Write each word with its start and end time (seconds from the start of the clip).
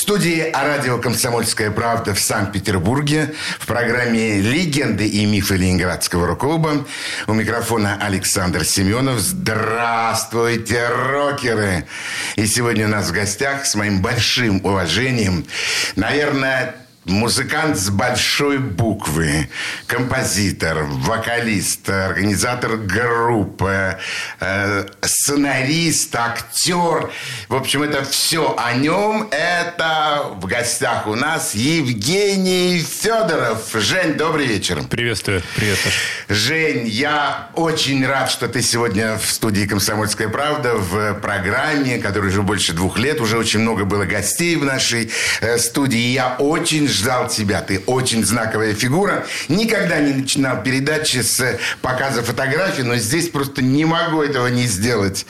Студии 0.00 0.50
радио 0.54 0.96
«Комсомольская 0.96 1.70
правда» 1.70 2.14
в 2.14 2.20
Санкт-Петербурге 2.20 3.34
в 3.58 3.66
программе 3.66 4.40
«Легенды 4.40 5.06
и 5.06 5.26
мифы 5.26 5.56
Ленинградского 5.56 6.26
рок-клуба» 6.26 6.86
у 7.26 7.34
микрофона 7.34 7.98
Александр 8.00 8.64
Семенов. 8.64 9.18
Здравствуйте, 9.18 10.88
рокеры! 10.88 11.86
И 12.36 12.46
сегодня 12.46 12.86
у 12.86 12.88
нас 12.88 13.10
в 13.10 13.12
гостях 13.12 13.66
с 13.66 13.74
моим 13.74 14.00
большим 14.00 14.64
уважением, 14.64 15.44
наверное, 15.96 16.76
Музыкант 17.10 17.76
с 17.76 17.90
большой 17.90 18.58
буквы, 18.58 19.48
композитор, 19.88 20.84
вокалист, 20.84 21.90
организатор 21.90 22.76
группы, 22.76 23.98
э, 24.38 24.86
сценарист, 25.02 26.14
актер. 26.14 27.10
В 27.48 27.56
общем, 27.56 27.82
это 27.82 28.04
все 28.04 28.54
о 28.56 28.74
нем. 28.74 29.28
Это 29.32 30.36
в 30.36 30.46
гостях 30.46 31.08
у 31.08 31.16
нас 31.16 31.56
Евгений 31.56 32.78
Федоров. 32.78 33.72
Жень, 33.74 34.14
добрый 34.14 34.46
вечер. 34.46 34.80
Приветствую. 34.88 35.42
Привет. 35.56 35.78
Жень, 36.28 36.86
я 36.86 37.50
очень 37.54 38.06
рад, 38.06 38.30
что 38.30 38.46
ты 38.46 38.62
сегодня 38.62 39.18
в 39.18 39.28
студии 39.32 39.66
«Комсомольская 39.66 40.28
правда» 40.28 40.74
в 40.76 41.14
программе, 41.14 41.98
которая 41.98 42.30
уже 42.30 42.42
больше 42.42 42.72
двух 42.72 43.00
лет. 43.00 43.20
Уже 43.20 43.36
очень 43.36 43.58
много 43.58 43.84
было 43.84 44.04
гостей 44.04 44.54
в 44.54 44.64
нашей 44.64 45.10
э, 45.40 45.58
студии. 45.58 46.12
Я 46.12 46.36
очень 46.38 46.88
ждал 47.00 47.28
тебя. 47.28 47.62
Ты 47.62 47.82
очень 47.86 48.24
знаковая 48.24 48.74
фигура. 48.74 49.24
Никогда 49.48 49.98
не 50.00 50.12
начинал 50.12 50.62
передачи 50.62 51.22
с 51.22 51.58
показа 51.80 52.22
фотографий, 52.22 52.82
но 52.82 52.96
здесь 52.96 53.28
просто 53.28 53.62
не 53.62 53.84
могу 53.84 54.22
этого 54.22 54.48
не 54.48 54.66
сделать. 54.66 55.26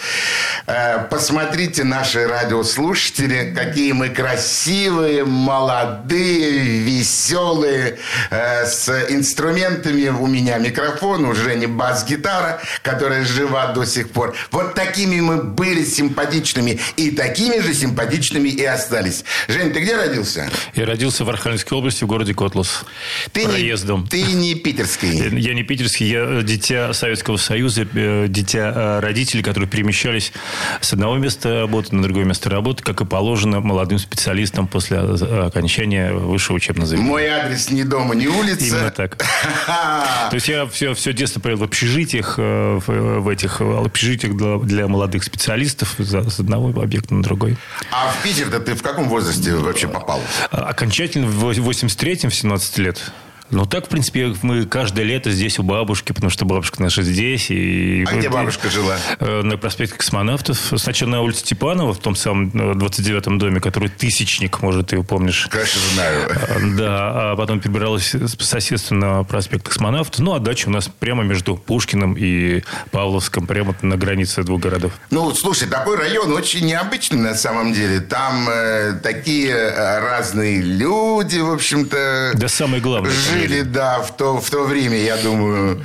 Э, 0.66 1.06
посмотрите, 1.08 1.84
наши 1.84 2.26
радиослушатели, 2.26 3.54
какие 3.56 3.92
мы 3.92 4.08
красивые, 4.08 5.24
молодые, 5.24 6.80
веселые, 6.80 7.98
э, 8.30 8.66
с 8.66 8.88
инструментами 9.08 10.08
у 10.08 10.26
меня 10.26 10.58
микрофон, 10.58 11.24
уже 11.24 11.54
не 11.54 11.66
бас-гитара, 11.66 12.60
которая 12.82 13.24
жива 13.24 13.68
до 13.68 13.84
сих 13.84 14.10
пор. 14.10 14.34
Вот 14.50 14.74
такими 14.74 15.20
мы 15.20 15.42
были 15.42 15.84
симпатичными. 15.84 16.80
И 16.96 17.12
такими 17.12 17.60
же 17.60 17.74
симпатичными 17.74 18.48
и 18.48 18.64
остались. 18.64 19.24
Жень, 19.48 19.72
ты 19.72 19.80
где 19.80 19.96
родился? 19.96 20.50
Я 20.74 20.86
родился 20.86 21.24
в 21.24 21.28
Архангельской 21.50 21.78
области, 21.78 22.04
в 22.04 22.06
городе 22.06 22.32
Котлас. 22.32 22.84
Ты 23.32 23.44
проездом. 23.44 24.02
Не, 24.02 24.08
ты 24.08 24.22
не 24.32 24.54
питерский. 24.54 25.38
Я 25.38 25.54
не 25.54 25.62
питерский, 25.64 26.08
я 26.08 26.42
дитя 26.42 26.92
Советского 26.92 27.38
Союза, 27.38 27.86
э, 27.92 28.26
дитя 28.28 28.72
э, 28.74 29.00
родителей, 29.00 29.42
которые 29.42 29.68
перемещались 29.68 30.32
с 30.80 30.92
одного 30.92 31.16
места 31.16 31.60
работы 31.60 31.94
на 31.94 32.02
другое 32.02 32.24
место 32.24 32.50
работы, 32.50 32.84
как 32.84 33.00
и 33.00 33.04
положено 33.04 33.60
молодым 33.60 33.98
специалистам 33.98 34.68
после 34.68 34.98
э, 34.98 35.46
окончания 35.46 36.12
высшего 36.12 36.56
учебного 36.56 36.86
заведения. 36.86 37.10
Мой 37.10 37.26
адрес 37.26 37.70
ни 37.70 37.82
дома, 37.82 38.14
ни 38.14 38.28
улица. 38.28 38.64
Именно 38.64 38.90
так. 38.90 39.16
То 39.16 40.34
есть 40.34 40.48
я 40.48 40.66
все, 40.66 40.94
все 40.94 41.12
детство 41.12 41.40
провел 41.40 41.58
в 41.58 41.62
общежитиях, 41.64 42.38
в, 42.38 42.80
в 42.86 43.28
этих 43.28 43.60
общежитиях 43.60 44.36
для, 44.36 44.58
для 44.58 44.88
молодых 44.88 45.24
специалистов 45.24 45.96
с 45.98 46.40
одного 46.40 46.68
объекта 46.80 47.14
на 47.14 47.22
другой. 47.22 47.56
А 47.90 48.12
в 48.12 48.22
Питер-то 48.22 48.60
ты 48.60 48.74
в 48.74 48.82
каком 48.82 49.08
возрасте 49.08 49.54
вообще 49.54 49.88
попал? 49.88 50.20
Окончательно 50.50 51.26
в 51.26 51.39
83-м, 51.42 52.30
в 52.30 52.34
17 52.34 52.78
лет. 52.78 53.12
Ну, 53.50 53.66
так, 53.66 53.86
в 53.86 53.88
принципе, 53.88 54.34
мы 54.42 54.64
каждое 54.64 55.04
лето 55.04 55.30
здесь 55.30 55.58
у 55.58 55.62
бабушки, 55.62 56.12
потому 56.12 56.30
что 56.30 56.44
бабушка 56.44 56.82
наша 56.82 57.02
здесь. 57.02 57.50
И 57.50 58.04
а 58.08 58.16
где 58.16 58.28
бабушка 58.28 58.70
жила? 58.70 58.96
На 59.18 59.56
проспекте 59.56 59.96
Космонавтов. 59.96 60.72
Сначала 60.76 61.10
на 61.10 61.20
улице 61.22 61.40
Степанова, 61.40 61.92
в 61.92 61.98
том 61.98 62.14
самом 62.14 62.48
29-м 62.50 63.38
доме, 63.38 63.60
который 63.60 63.88
Тысячник, 63.88 64.62
может, 64.62 64.88
ты 64.88 64.96
его 64.96 65.04
помнишь. 65.04 65.48
Конечно, 65.50 65.80
знаю. 65.94 66.76
Да, 66.76 67.32
а 67.32 67.36
потом 67.36 67.60
перебиралась 67.60 68.10
по 68.12 68.44
соседству 68.44 68.94
на 68.94 69.24
проспект 69.24 69.68
Космонавтов. 69.68 70.20
Ну, 70.20 70.34
а 70.34 70.38
дача 70.38 70.68
у 70.68 70.70
нас 70.70 70.88
прямо 70.88 71.24
между 71.24 71.56
Пушкиным 71.56 72.14
и 72.16 72.62
Павловском, 72.90 73.46
прямо 73.46 73.74
на 73.82 73.96
границе 73.96 74.42
двух 74.44 74.60
городов. 74.60 74.92
Ну, 75.10 75.34
слушай, 75.34 75.68
такой 75.68 75.96
район 75.96 76.32
очень 76.32 76.66
необычный 76.66 77.18
на 77.18 77.34
самом 77.34 77.72
деле. 77.72 78.00
Там 78.00 78.48
э, 78.48 78.94
такие 79.02 79.70
разные 80.00 80.60
люди, 80.60 81.38
в 81.38 81.50
общем-то... 81.50 82.32
Да 82.34 82.48
самое 82.48 82.80
главное 82.80 83.10
жили, 83.48 83.62
да, 83.62 84.00
в 84.00 84.16
то, 84.16 84.40
в 84.40 84.50
то 84.50 84.64
время, 84.64 84.96
я 84.96 85.16
думаю. 85.16 85.84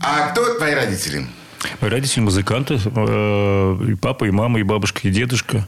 А 0.00 0.28
кто 0.28 0.54
твои 0.54 0.74
родители? 0.74 1.26
Мои 1.80 1.90
родители 1.90 2.20
музыканты. 2.20 2.74
И 2.74 3.94
папа, 3.94 4.24
и 4.24 4.30
мама, 4.30 4.60
и 4.60 4.62
бабушка, 4.62 5.00
и 5.04 5.10
дедушка. 5.10 5.66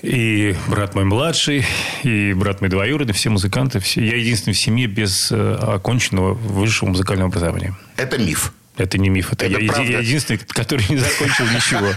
И 0.00 0.56
брат 0.66 0.94
мой 0.94 1.04
младший, 1.04 1.64
и 2.02 2.32
брат 2.32 2.60
мой 2.60 2.70
двоюродный, 2.70 3.14
все 3.14 3.30
музыканты. 3.30 3.78
Все. 3.80 4.04
Я 4.04 4.16
единственный 4.16 4.54
в 4.54 4.58
семье 4.58 4.86
без 4.86 5.30
оконченного 5.30 6.34
высшего 6.34 6.88
музыкального 6.88 7.28
образования. 7.28 7.74
Это 7.96 8.18
миф. 8.18 8.52
Это 8.76 8.96
не 8.96 9.10
миф, 9.10 9.32
это, 9.32 9.44
это 9.44 9.60
я, 9.60 9.70
правда. 9.70 10.00
единственный, 10.00 10.38
который 10.38 10.86
не 10.88 10.96
закончил 10.96 11.44
ничего. 11.46 11.88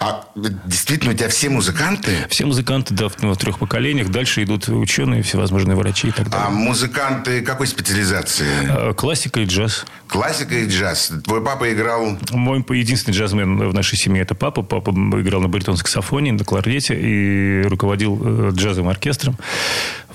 А 0.00 0.24
действительно, 0.64 1.12
у 1.12 1.14
тебя 1.14 1.28
все 1.28 1.48
музыканты? 1.48 2.26
Все 2.28 2.44
музыканты, 2.44 2.94
да, 2.94 3.08
в, 3.08 3.22
ну, 3.22 3.32
в 3.32 3.36
трех 3.36 3.60
поколениях. 3.60 4.08
Дальше 4.08 4.42
идут 4.42 4.68
ученые, 4.68 5.22
всевозможные 5.22 5.76
врачи 5.76 6.08
и 6.08 6.10
так 6.10 6.28
далее. 6.28 6.46
А 6.48 6.50
музыканты 6.50 7.42
какой 7.42 7.68
специализации? 7.68 8.48
А, 8.68 8.92
классика 8.94 9.40
и 9.40 9.44
джаз. 9.44 9.84
Классика 10.08 10.56
и 10.56 10.66
джаз. 10.66 11.12
Твой 11.24 11.44
папа 11.44 11.72
играл... 11.72 12.18
Мой 12.30 12.64
единственный 12.70 13.14
джазмен 13.14 13.68
в 13.68 13.74
нашей 13.74 13.96
семье– 13.96 14.22
это 14.24 14.34
папа. 14.34 14.62
Папа 14.62 14.90
играл 14.90 15.40
на 15.40 15.48
баритон 15.48 15.76
саксофоне, 15.76 16.32
на 16.32 16.44
кларнете 16.44 16.98
и 16.98 17.62
руководил 17.62 18.20
э, 18.22 18.50
джазовым 18.54 18.90
оркестром. 18.90 19.36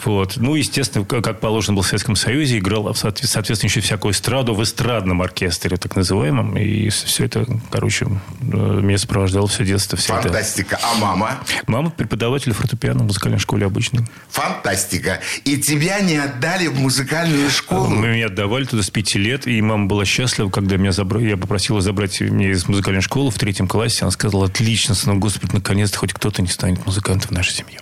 Вот. 0.04 0.34
Ну, 0.36 0.56
естественно, 0.56 1.06
как 1.06 1.40
положено 1.40 1.76
был 1.76 1.84
в 1.84 1.88
Советском 1.88 2.16
Союзе, 2.18 2.58
играл, 2.58 2.94
соответственно, 2.94 3.70
всякую 3.70 4.12
эстраду 4.12 4.54
эстрадном 4.66 5.22
оркестре, 5.22 5.78
так 5.78 5.96
называемом. 5.96 6.58
И 6.58 6.90
все 6.90 7.26
это, 7.26 7.46
короче, 7.72 8.08
меня 8.42 8.98
сопровождало 8.98 9.48
все 9.48 9.64
детство. 9.64 9.98
Все 9.98 10.14
Фантастика. 10.14 10.78
А 10.84 10.96
мама? 11.00 11.40
Мама 11.68 11.90
преподаватель 11.90 12.52
фортепиано 12.52 13.04
в 13.04 13.08
музыкальной 13.08 13.40
школе 13.40 13.66
обычной. 13.66 14.06
Фантастика. 14.30 15.22
И 15.46 15.58
тебя 15.58 16.02
не 16.02 16.18
отдали 16.18 16.68
в 16.68 16.80
музыкальную 16.80 17.50
школу? 17.50 17.88
Мы 17.88 18.10
меня 18.10 18.26
отдавали 18.28 18.66
туда 18.66 18.84
с 18.84 18.90
пяти 18.90 19.18
лет, 19.18 19.48
и 19.48 19.62
мама 19.62 19.86
была 19.86 20.04
счастлива, 20.06 20.50
когда 20.50 20.78
меня 20.78 20.92
забрали. 20.92 21.30
Я 21.30 21.38
попросила 21.38 21.80
забрать 21.82 22.20
меня 22.20 22.52
из 22.52 22.68
музыкальной 22.68 23.02
школы 23.02 23.32
в 23.32 23.38
третьем 23.38 23.68
классе. 23.68 24.00
Она 24.02 24.12
сказала, 24.12 24.48
отлично, 24.48 24.96
сынок, 24.96 25.20
Господи, 25.20 25.54
наконец-то 25.54 26.00
хоть 26.00 26.14
кто-то 26.14 26.42
не 26.42 26.50
станет 26.50 26.86
музыкантом 26.86 27.30
в 27.30 27.32
нашей 27.32 27.54
семье 27.54 27.80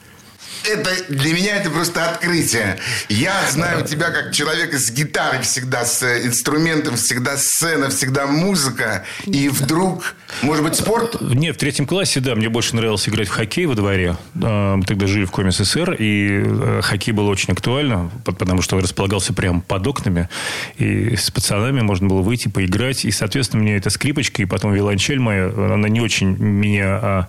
это 0.66 0.90
для 1.09 1.34
меня 1.34 1.57
это 1.57 1.69
просто 1.69 2.09
открытие. 2.09 2.78
Я 3.09 3.34
знаю 3.50 3.84
тебя 3.88 4.12
как 4.12 4.34
человека 4.34 4.78
с 4.78 4.91
гитарой 4.91 5.41
всегда, 5.41 5.85
с 5.85 6.03
инструментом, 6.25 6.96
всегда 6.96 7.38
сцена, 7.38 7.90
всегда 7.90 8.28
музыка. 8.28 9.06
И 9.25 9.50
вдруг, 9.50 10.16
может 10.41 10.63
быть, 10.63 10.75
спорт? 10.75 11.18
Нет, 11.22 11.56
в 11.56 11.59
третьем 11.59 11.85
классе, 11.85 12.19
да, 12.19 12.35
мне 12.35 12.50
больше 12.50 12.75
нравилось 12.75 13.07
играть 13.07 13.28
в 13.28 13.31
хоккей 13.31 13.66
во 13.66 13.75
дворе. 13.75 14.18
А, 14.41 14.75
мы 14.75 14.84
тогда 14.84 15.07
жили 15.07 15.25
в 15.25 15.31
Коме 15.31 15.51
СССР, 15.51 15.94
и 16.00 16.44
э, 16.46 16.81
хоккей 16.81 17.13
был 17.13 17.28
очень 17.28 17.53
актуально, 17.53 18.12
потому 18.25 18.62
что 18.62 18.80
располагался 18.80 19.33
прямо 19.33 19.62
под 19.62 19.86
окнами. 19.88 20.30
И 20.77 21.16
с 21.16 21.31
пацанами 21.31 21.81
можно 21.81 22.07
было 22.07 22.21
выйти, 22.21 22.48
поиграть. 22.48 23.06
И, 23.06 23.12
соответственно, 23.12 23.63
мне 23.63 23.75
эта 23.75 23.89
скрипочка, 23.89 24.42
и 24.42 24.45
потом 24.45 24.74
виолончель 24.74 25.19
моя, 25.19 25.48
она 25.48 25.89
не 25.89 26.01
очень 26.01 26.38
меня, 26.38 27.00
а, 27.01 27.27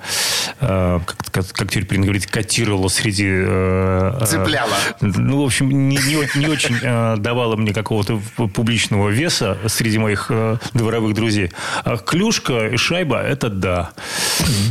а, 0.60 1.00
как, 1.00 1.16
как, 1.30 1.48
как 1.52 1.70
теперь 1.70 1.86
принято 1.86 2.06
говорить, 2.06 2.26
котировала 2.26 2.88
среди 2.88 3.23
среди... 3.24 3.44
Э, 3.46 4.18
э, 4.20 4.26
Цепляла. 4.26 4.76
Ну, 5.00 5.42
в 5.42 5.46
общем, 5.46 5.70
не, 5.70 5.96
не, 5.96 6.38
не 6.38 6.46
очень 6.46 6.76
э, 6.80 7.16
давала 7.18 7.56
мне 7.56 7.72
какого-то 7.72 8.20
публичного 8.36 9.08
веса 9.10 9.58
среди 9.66 9.98
моих 9.98 10.30
дворовых 10.72 11.14
друзей. 11.14 11.50
А 11.84 11.96
клюшка 11.96 12.68
и 12.68 12.76
шайба– 12.76 13.22
это 13.22 13.48
да. 13.48 13.92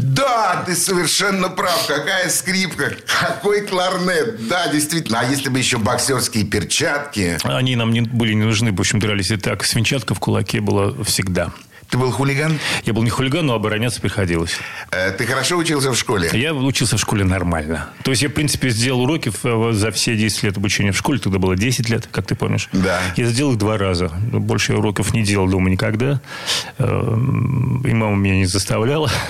Да, 0.01 0.63
ты 0.65 0.75
совершенно 0.75 1.50
прав. 1.50 1.88
Какая 1.88 2.29
скрипка, 2.29 2.94
какой 3.05 3.61
кларнет. 3.61 4.47
Да, 4.47 4.67
действительно. 4.67 5.21
А 5.21 5.23
если 5.25 5.49
бы 5.49 5.59
еще 5.59 5.77
боксерские 5.77 6.45
перчатки? 6.45 7.38
Они 7.44 7.75
нам 7.75 7.91
не, 7.91 8.01
были 8.01 8.33
не 8.33 8.44
нужны. 8.44 8.71
В 8.71 8.79
общем, 8.79 8.99
дрались 8.99 9.31
и 9.31 9.38
так. 9.38 9.63
Свинчатка 9.63 10.13
в 10.13 10.19
кулаке 10.19 10.61
была 10.61 10.94
всегда. 11.03 11.51
Ты 11.94 12.00
был 12.00 12.10
хулиган? 12.10 12.57
Я 12.86 12.94
был 12.94 13.04
не 13.04 13.12
хулиган, 13.12 13.45
но 13.45 13.54
обороняться 13.54 14.01
приходилось. 14.01 14.57
Э, 14.90 15.12
ты 15.12 15.28
хорошо 15.28 15.57
учился 15.57 15.92
в 15.92 15.95
школе? 15.95 16.28
Я 16.34 16.51
учился 16.51 16.98
в 16.98 17.00
школе 17.00 17.24
нормально. 17.24 17.92
То 18.04 18.10
есть 18.10 18.24
я, 18.24 18.30
в 18.30 18.31
принципе, 18.31 18.69
сделал 18.69 19.01
уроки 19.01 19.31
за 19.74 19.92
все 19.92 20.16
10 20.16 20.42
лет 20.42 20.57
обучения 20.57 20.92
в 20.92 20.98
школе. 20.98 21.19
Тогда 21.19 21.38
было 21.38 21.56
10 21.56 21.90
лет, 21.92 22.10
как 22.12 22.25
ты 22.25 22.34
помнишь. 22.34 22.68
Да. 22.72 23.00
Я 23.16 23.25
сделал 23.25 23.51
их 23.51 23.60
два 23.60 23.78
раза. 23.78 24.10
Больше 24.31 24.72
я 24.72 24.80
уроков 24.80 25.13
не 25.13 25.22
делал 25.22 25.48
дома 25.48 25.69
никогда. 25.69 26.19
Э, 26.80 26.86
и 26.88 27.94
мама 27.94 28.16
меня 28.16 28.38
не 28.38 28.45
заставляла. 28.45 29.12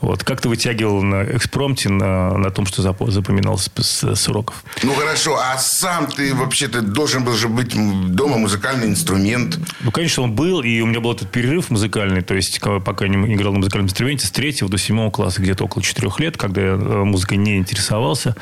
Вот. 0.00 0.24
Как-то 0.24 0.48
вытягивал 0.48 1.02
на 1.02 1.22
экспромте, 1.24 1.88
на, 1.88 2.36
на 2.36 2.50
том, 2.50 2.66
что 2.66 2.82
запоминал 2.82 3.56
с, 3.56 3.70
с, 3.78 4.14
с 4.14 4.28
уроков. 4.28 4.64
Ну, 4.82 4.92
хорошо. 4.94 5.38
А 5.38 5.56
сам 5.58 6.08
ты 6.08 6.34
вообще-то 6.34 6.82
должен 6.82 7.24
был 7.24 7.34
же 7.34 7.48
быть 7.48 7.74
дома 8.14 8.36
музыкальный 8.36 8.88
инструмент. 8.88 9.58
Ну, 9.80 9.90
конечно, 9.90 10.24
он 10.24 10.32
был. 10.32 10.60
И 10.60 10.80
у 10.80 10.86
меня 10.86 11.00
был 11.00 11.12
этот 11.12 11.30
перерыв 11.30 11.70
музыкальный. 11.70 11.85
То 11.88 12.34
есть, 12.34 12.60
пока 12.60 13.08
не 13.08 13.34
играл 13.34 13.52
на 13.52 13.58
музыкальном 13.58 13.86
инструменте, 13.86 14.26
с 14.26 14.30
третьего 14.30 14.68
до 14.68 14.78
седьмого 14.78 15.10
класса, 15.10 15.42
где-то 15.42 15.64
около 15.64 15.82
четырех 15.82 16.20
лет, 16.20 16.36
когда 16.36 16.60
я 16.60 16.68
э, 16.68 17.04
музыкой 17.04 17.38
не 17.38 17.56
интересовался. 17.56 18.36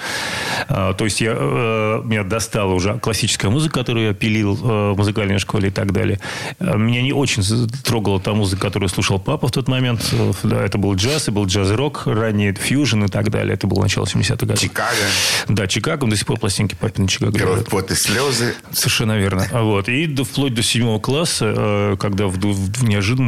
А, 0.69 0.93
то 0.95 1.05
есть, 1.05 1.21
я, 1.21 1.35
э, 1.37 2.03
меня 2.05 2.25
достала 2.25 2.73
уже 2.73 2.99
классическая 2.99 3.49
музыка, 3.49 3.81
которую 3.81 4.07
я 4.07 4.15
пилил 4.15 4.55
э, 4.55 4.93
в 4.93 4.97
музыкальной 4.97 5.39
школе 5.39 5.69
и 5.69 5.71
так 5.71 5.93
далее. 5.93 6.21
Меня 6.61 7.03
не 7.03 7.13
очень 7.13 7.43
трогала 7.85 8.21
та 8.21 8.33
музыка, 8.33 8.63
которую 8.63 8.89
слушал 8.89 9.19
папа 9.19 9.49
в 9.49 9.51
тот 9.51 9.69
момент. 9.69 10.15
Да, 10.43 10.63
это 10.63 10.79
был 10.79 10.95
джаз, 10.95 11.29
и 11.29 11.31
был 11.31 11.47
джаз-рок, 11.47 12.07
ранее 12.07 12.55
фьюжн 12.55 13.05
и 13.05 13.09
так 13.09 13.31
далее. 13.31 13.55
Это 13.55 13.67
было 13.67 13.83
начало 13.83 14.05
70-х 14.05 14.47
годов. 14.47 14.59
Чикаго. 14.59 14.89
Да, 15.49 15.67
Чикаго. 15.67 16.07
До 16.07 16.17
сих 16.17 16.27
пор 16.27 16.39
пластинки 16.39 16.75
папины 16.75 17.09
Чикаго. 17.09 17.39
Кровь, 17.39 17.67
пот 17.67 17.91
и 17.91 17.95
слезы. 17.95 18.55
Совершенно 18.73 19.17
верно. 19.19 19.47
Вот. 19.53 19.89
И 19.89 20.15
вплоть 20.23 20.55
до 20.55 20.63
седьмого 20.63 20.99
класса, 20.99 21.97
когда 21.99 22.27
в, 22.27 22.39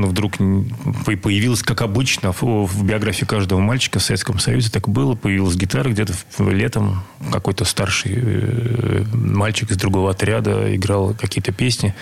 неожиданно 0.06 0.08
вдруг 0.08 1.22
появилась, 1.22 1.62
как 1.62 1.82
обычно, 1.82 2.32
в, 2.32 2.84
биографии 2.84 3.24
каждого 3.24 3.60
мальчика 3.60 3.98
в 3.98 4.02
Советском 4.02 4.38
Союзе 4.38 4.70
так 4.70 4.88
было, 4.88 5.14
появилась 5.14 5.56
гитара 5.56 5.90
где-то 5.90 6.14
летом. 6.38 7.02
Какой-то 7.32 7.64
старший 7.64 8.12
э, 8.16 9.04
мальчик 9.12 9.70
из 9.70 9.76
другого 9.76 10.10
отряда 10.10 10.74
играл 10.74 11.14
какие-то 11.14 11.52
песни. 11.52 11.94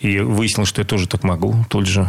И 0.00 0.18
выяснилось, 0.18 0.68
что 0.68 0.80
я 0.80 0.86
тоже 0.86 1.06
так 1.08 1.22
могу 1.24 1.64
тут 1.68 1.86
же. 1.86 2.08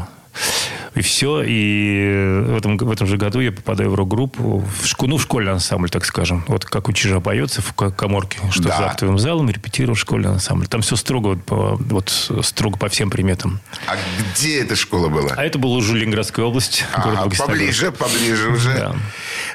И 0.96 1.02
все. 1.02 1.42
И 1.46 2.44
в 2.48 2.58
этом, 2.58 2.78
в 2.78 2.92
этом 2.92 3.08
же 3.08 3.18
году 3.18 3.40
я 3.40 3.52
попадаю 3.52 3.92
в 3.92 3.96
рок-группу, 3.96 4.60
в, 4.60 4.86
шку, 4.86 5.08
ну, 5.08 5.18
в 5.18 5.22
школьный 5.22 5.54
ансамбль, 5.54 5.90
так 5.90 6.06
скажем. 6.06 6.44
Вот 6.48 6.66
как 6.66 6.90
у 6.90 6.94
Чижа 6.94 7.20
поется 7.20 7.62
в 7.62 7.74
коморке, 7.74 8.40
что 8.52 8.64
да. 8.64 8.78
за 8.78 8.86
актовым 8.88 9.18
залом, 9.18 9.48
в 9.48 9.96
школьный 9.96 10.30
ансамбль. 10.30 10.68
Там 10.68 10.82
все 10.82 10.96
строго, 10.96 11.30
вот, 11.30 11.44
по, 11.44 11.76
вот, 11.78 12.10
строго 12.44 12.78
по 12.78 12.90
всем 12.90 13.10
приметам. 13.10 13.62
А 13.88 13.96
где 14.34 14.62
эта 14.62 14.76
школа 14.76 15.08
была? 15.08 15.32
А 15.36 15.44
это 15.44 15.58
была 15.58 15.78
уже 15.78 15.96
Ленинградская 15.96 16.46
область. 16.46 16.86
А, 16.94 17.30
поближе, 17.30 17.92
поближе 17.92 18.50
уже. 18.50 18.74
Да. 18.74 18.96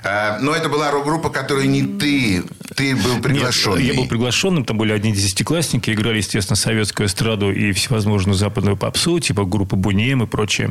А, 0.05 0.39
но 0.41 0.55
это 0.55 0.69
была 0.69 0.91
рок-группа, 0.91 1.29
которую 1.29 1.69
не 1.69 1.83
ты, 1.83 2.45
ты 2.75 2.97
был 2.97 3.21
приглашенный. 3.21 3.83
Нет, 3.83 3.95
я 3.95 4.01
был 4.01 4.09
приглашенным, 4.09 4.65
там 4.65 4.79
были 4.79 4.93
одни 4.93 5.13
десятиклассники, 5.13 5.91
играли, 5.91 6.19
естественно, 6.19 6.57
советскую 6.57 7.09
эстраду 7.09 7.53
и 7.53 7.73
всевозможную 7.73 8.37
западную 8.37 8.77
попсу, 8.77 9.19
типа 9.21 9.45
группы 9.45 9.77
Бунеем 9.77 10.23
и 10.23 10.27
прочее. 10.27 10.66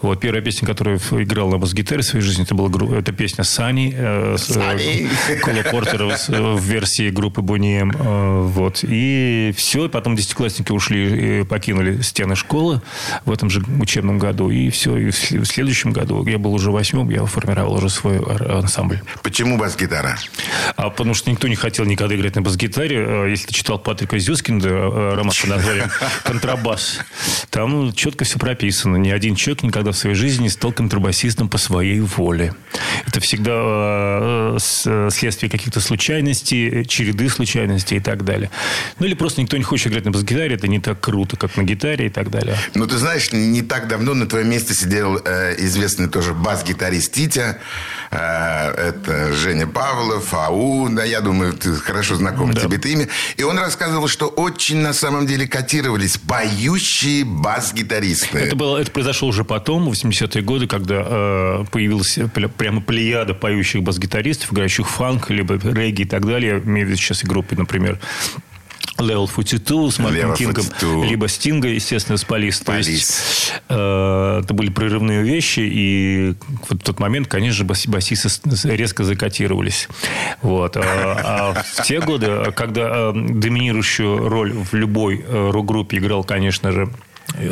Вот 0.00 0.20
первая 0.20 0.42
песня, 0.42 0.66
которую 0.66 0.98
играл 0.98 1.48
на 1.50 1.58
бас-гитаре 1.58 2.02
в 2.02 2.04
своей 2.04 2.24
жизни, 2.24 2.44
это 2.44 2.54
была 2.54 2.70
это 2.96 3.12
песня 3.12 3.44
Сани, 3.44 3.94
э, 3.96 4.36
Сани. 4.38 5.08
Э, 5.28 5.36
Кола 5.36 5.62
Портера 5.70 6.08
в, 6.08 6.28
в 6.28 6.64
версии 6.64 7.10
группы 7.10 7.40
Бунеем. 7.40 7.92
Э, 7.92 8.42
вот. 8.42 8.80
И 8.82 9.54
все, 9.56 9.88
потом 9.88 10.16
десятиклассники 10.16 10.72
ушли, 10.72 11.40
и 11.40 11.44
покинули 11.44 12.00
стены 12.02 12.34
школы 12.34 12.82
в 13.24 13.32
этом 13.32 13.48
же 13.48 13.62
учебном 13.80 14.18
году. 14.18 14.50
И 14.50 14.70
все, 14.70 14.96
и 14.96 15.10
в 15.10 15.44
следующем 15.44 15.92
году, 15.92 16.26
я 16.26 16.38
был 16.38 16.52
уже 16.52 16.70
восьмым, 16.70 17.10
я 17.10 17.24
формировал 17.24 17.74
уже 17.74 17.88
свой 17.88 18.18
ансамбль. 18.18 19.00
Почему 19.22 19.56
бас-гитара? 19.56 20.18
А 20.76 20.90
потому 20.90 21.14
что 21.14 21.30
никто 21.30 21.46
не 21.48 21.56
хотел 21.56 21.84
никогда 21.84 22.16
играть 22.16 22.34
на 22.34 22.42
бас-гитаре. 22.42 23.30
Если 23.30 23.46
ты 23.46 23.54
читал 23.54 23.78
Патрика 23.78 24.18
Зюскинда, 24.18 24.68
роман 25.16 25.32
под 25.40 25.50
названием 25.50 25.90
«Контрабас», 26.24 26.98
там 27.50 27.92
четко 27.92 28.24
все 28.24 28.38
прописано. 28.38 28.96
Ни 28.96 29.10
один 29.22 29.36
человек 29.36 29.62
никогда 29.62 29.92
в 29.92 29.96
своей 29.96 30.16
жизни 30.16 30.48
стал 30.48 30.72
контрабасистом 30.72 31.48
по 31.48 31.56
своей 31.56 32.00
воле. 32.00 32.54
Это 33.06 33.20
всегда 33.20 33.52
э, 33.54 34.58
э, 34.86 35.08
следствие 35.12 35.48
каких-то 35.48 35.80
случайностей, 35.80 36.84
череды 36.86 37.28
случайностей 37.28 37.96
и 37.96 38.00
так 38.00 38.24
далее. 38.24 38.50
Ну, 38.98 39.06
или 39.06 39.14
просто 39.14 39.40
никто 39.40 39.56
не 39.56 39.62
хочет 39.62 39.92
играть 39.92 40.04
на 40.04 40.10
бас-гитаре, 40.10 40.56
это 40.56 40.66
не 40.66 40.80
так 40.80 40.98
круто, 40.98 41.36
как 41.36 41.56
на 41.56 41.62
гитаре 41.62 42.06
и 42.06 42.08
так 42.08 42.30
далее. 42.30 42.56
Ну, 42.74 42.84
ты 42.88 42.96
знаешь, 42.96 43.30
не 43.30 43.62
так 43.62 43.86
давно 43.86 44.14
на 44.14 44.26
твоем 44.26 44.50
месте 44.50 44.74
сидел 44.74 45.20
э, 45.24 45.54
известный 45.58 46.08
тоже 46.08 46.34
бас-гитарист 46.34 47.12
Титя. 47.12 47.58
Э, 48.10 48.70
это 48.88 49.32
Женя 49.32 49.68
Павлов, 49.68 50.34
АУ, 50.34 50.88
да, 50.88 51.04
я 51.04 51.20
думаю, 51.20 51.52
ты 51.52 51.74
хорошо 51.74 52.16
знаком 52.16 52.52
да. 52.52 52.62
тебе 52.62 52.76
это 52.76 52.88
имя. 52.88 53.08
И 53.36 53.44
он 53.44 53.56
рассказывал, 53.56 54.08
что 54.08 54.26
очень 54.26 54.78
на 54.78 54.92
самом 54.92 55.28
деле 55.28 55.46
котировались 55.46 56.18
поющие 56.18 57.24
бас-гитаристы. 57.24 58.38
Это, 58.38 58.56
было, 58.56 58.78
это 58.78 58.90
произошло 58.90 59.11
уже 59.20 59.44
потом, 59.44 59.88
в 59.88 59.92
80-е 59.92 60.42
годы, 60.42 60.66
когда 60.66 61.04
э, 61.06 61.64
появилась 61.70 62.18
прямо 62.56 62.80
плеяда 62.80 63.34
поющих 63.34 63.82
бас-гитаристов, 63.82 64.52
играющих 64.52 64.88
фанк, 64.88 65.30
либо 65.30 65.54
регги 65.54 66.02
и 66.02 66.06
так 66.06 66.24
далее. 66.24 66.54
Я 66.54 66.58
имею 66.58 66.86
в 66.86 66.90
виду 66.90 67.00
сейчас 67.00 67.24
и 67.24 67.26
группы, 67.26 67.56
например, 67.56 67.98
Level 68.98 69.28
42 69.28 69.90
с 69.90 69.98
Мартином 69.98 70.34
Кингом, 70.34 70.64
42. 70.64 71.06
либо 71.06 71.28
Стинга, 71.28 71.68
естественно, 71.68 72.18
с 72.18 72.24
Полис. 72.24 72.60
То 72.60 72.76
есть, 72.76 73.52
э, 73.68 74.40
это 74.44 74.54
были 74.54 74.70
прерывные 74.70 75.22
вещи, 75.22 75.60
и 75.60 76.34
в 76.68 76.78
тот 76.78 77.00
момент, 77.00 77.28
конечно 77.28 77.58
же, 77.58 77.64
бас 77.64 77.86
басисты 77.86 78.28
резко 78.64 79.04
закотировались. 79.04 79.88
Вот. 80.42 80.76
А, 80.76 80.82
а 81.54 81.62
в 81.62 81.82
те 81.82 82.00
годы, 82.00 82.52
когда 82.54 83.10
э, 83.10 83.12
доминирующую 83.14 84.28
роль 84.28 84.52
в 84.52 84.74
любой 84.74 85.24
э, 85.26 85.50
рок-группе 85.50 85.98
играл, 85.98 86.22
конечно 86.24 86.72
же, 86.72 86.88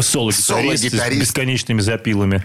соло-гитарист 0.00 0.94
с 0.94 1.18
бесконечными 1.18 1.80
запилами. 1.80 2.42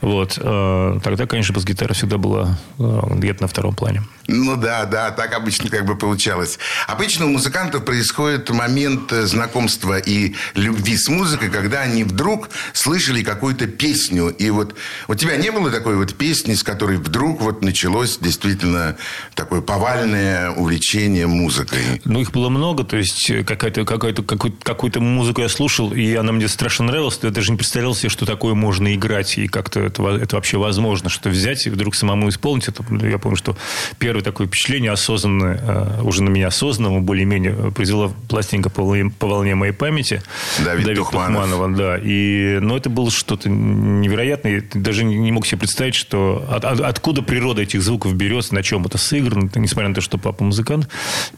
Вот. 0.00 0.38
Э, 0.40 0.98
тогда, 1.02 1.26
конечно, 1.26 1.54
бас-гитара 1.54 1.94
всегда 1.94 2.18
была 2.18 2.58
э, 2.78 3.00
где-то 3.10 3.42
на 3.42 3.48
втором 3.48 3.74
плане. 3.74 4.02
Ну 4.28 4.56
да, 4.56 4.84
да, 4.86 5.10
так 5.10 5.34
обычно 5.34 5.70
как 5.70 5.84
бы 5.84 5.96
получалось. 5.96 6.58
Обычно 6.86 7.26
у 7.26 7.28
музыкантов 7.28 7.84
происходит 7.84 8.50
момент 8.50 9.12
э, 9.12 9.26
знакомства 9.26 9.98
и 9.98 10.34
любви 10.54 10.96
с 10.96 11.08
музыкой, 11.08 11.48
когда 11.48 11.82
они 11.82 12.04
вдруг 12.04 12.50
слышали 12.72 13.22
какую-то 13.22 13.66
песню. 13.66 14.28
И 14.28 14.50
вот 14.50 14.74
у 15.08 15.14
тебя 15.14 15.36
не 15.36 15.50
было 15.50 15.70
такой 15.70 15.96
вот 15.96 16.14
песни, 16.14 16.54
с 16.54 16.62
которой 16.62 16.96
вдруг 16.96 17.40
вот 17.40 17.62
началось 17.62 18.18
действительно 18.18 18.96
такое 19.34 19.60
повальное 19.60 20.50
увлечение 20.50 21.26
музыкой? 21.26 22.00
Ну, 22.04 22.20
их 22.20 22.32
было 22.32 22.48
много. 22.48 22.84
То 22.84 22.96
есть, 22.96 23.30
какая-то, 23.46 23.84
какая-то, 23.84 24.22
какую-то, 24.22 24.56
какую-то 24.64 25.00
музыку 25.00 25.40
я 25.42 25.48
слушал, 25.48 25.92
и 25.92 26.14
она 26.14 26.32
мне 26.32 26.48
страшно 26.48 26.86
нравилась. 26.86 27.18
Я 27.22 27.30
даже 27.30 27.52
не 27.52 27.56
представлял 27.56 27.94
себе, 27.94 28.08
что 28.08 28.26
такое 28.26 28.54
можно 28.54 28.92
играть, 28.94 29.38
и 29.38 29.46
как-то 29.46 29.80
это, 29.80 30.02
это 30.08 30.36
вообще 30.36 30.58
возможно, 30.58 31.08
что 31.10 31.28
взять 31.28 31.66
и 31.66 31.70
вдруг 31.70 31.94
самому 31.94 32.28
исполнить. 32.28 32.68
Это, 32.68 32.84
я 33.06 33.18
помню, 33.18 33.36
что 33.36 33.56
первый 33.98 34.15
первое 34.16 34.24
такое 34.24 34.46
впечатление 34.46 34.92
осознанное, 34.92 35.60
э, 35.62 36.02
уже 36.02 36.22
на 36.22 36.30
меня 36.30 36.48
осознанного, 36.48 37.00
более-менее, 37.00 37.72
произвела 37.72 38.10
пластинка 38.28 38.70
по 38.70 38.82
волне, 38.82 39.10
по 39.10 39.26
волне 39.26 39.54
моей 39.54 39.72
памяти. 39.72 40.22
Давид, 40.64 40.84
Давид 40.84 40.98
Тухманов. 40.98 41.42
Тухманова. 41.42 41.76
Да. 41.76 41.98
И, 42.02 42.58
но 42.60 42.76
это 42.76 42.88
было 42.88 43.10
что-то 43.10 43.50
невероятное. 43.50 44.56
Я 44.56 44.80
даже 44.80 45.04
не 45.04 45.32
мог 45.32 45.46
себе 45.46 45.58
представить, 45.58 45.94
что 45.94 46.46
от, 46.50 46.64
от, 46.64 46.80
откуда 46.80 47.22
природа 47.22 47.62
этих 47.62 47.82
звуков 47.82 48.14
берется, 48.14 48.54
на 48.54 48.62
чем 48.62 48.86
это 48.86 48.96
сыграно. 48.96 49.50
Несмотря 49.54 49.88
на 49.88 49.94
то, 49.94 50.00
что 50.00 50.18
папа 50.18 50.44
музыкант, 50.44 50.88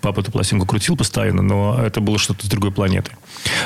папа 0.00 0.20
эту 0.20 0.30
пластинку 0.30 0.66
крутил 0.66 0.96
постоянно, 0.96 1.42
но 1.42 1.80
это 1.84 2.00
было 2.00 2.18
что-то 2.18 2.46
с 2.46 2.48
другой 2.48 2.70
планеты. 2.70 3.10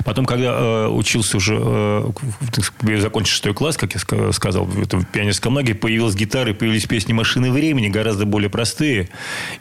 Потом, 0.04 0.24
когда 0.24 0.54
э, 0.54 0.88
учился 0.88 1.36
уже, 1.36 1.58
э, 1.60 2.98
закончил 2.98 3.32
шестой 3.32 3.54
класс, 3.54 3.76
как 3.76 3.94
я 3.94 4.32
сказал, 4.32 4.68
это 4.80 4.98
в 4.98 5.04
пионерском 5.04 5.54
лагере, 5.54 5.74
появилась 5.74 6.14
гитара, 6.14 6.50
и 6.50 6.54
появились 6.54 6.86
песни 6.86 7.12
«Машины 7.12 7.50
времени», 7.50 7.88
гораздо 7.88 8.24
более 8.24 8.48
простые, 8.48 9.01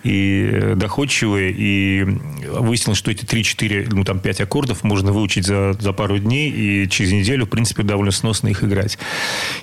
и 0.04 0.74
доходчивые. 0.76 1.54
И 1.56 2.04
выяснилось, 2.50 2.98
что 2.98 3.12
эти 3.12 3.26
3-4, 3.26 3.88
ну, 3.92 4.04
там 4.04 4.20
5 4.20 4.42
аккордов 4.42 4.84
можно 4.84 5.12
выучить 5.12 5.46
за, 5.46 5.74
за 5.74 5.94
пару 5.94 6.18
дней, 6.20 6.50
и 6.52 6.90
через 6.90 7.12
неделю, 7.12 7.46
в 7.46 7.50
принципе, 7.50 7.84
довольно 7.84 8.12
сносно 8.12 8.50
их 8.50 8.64
играть. 8.64 8.98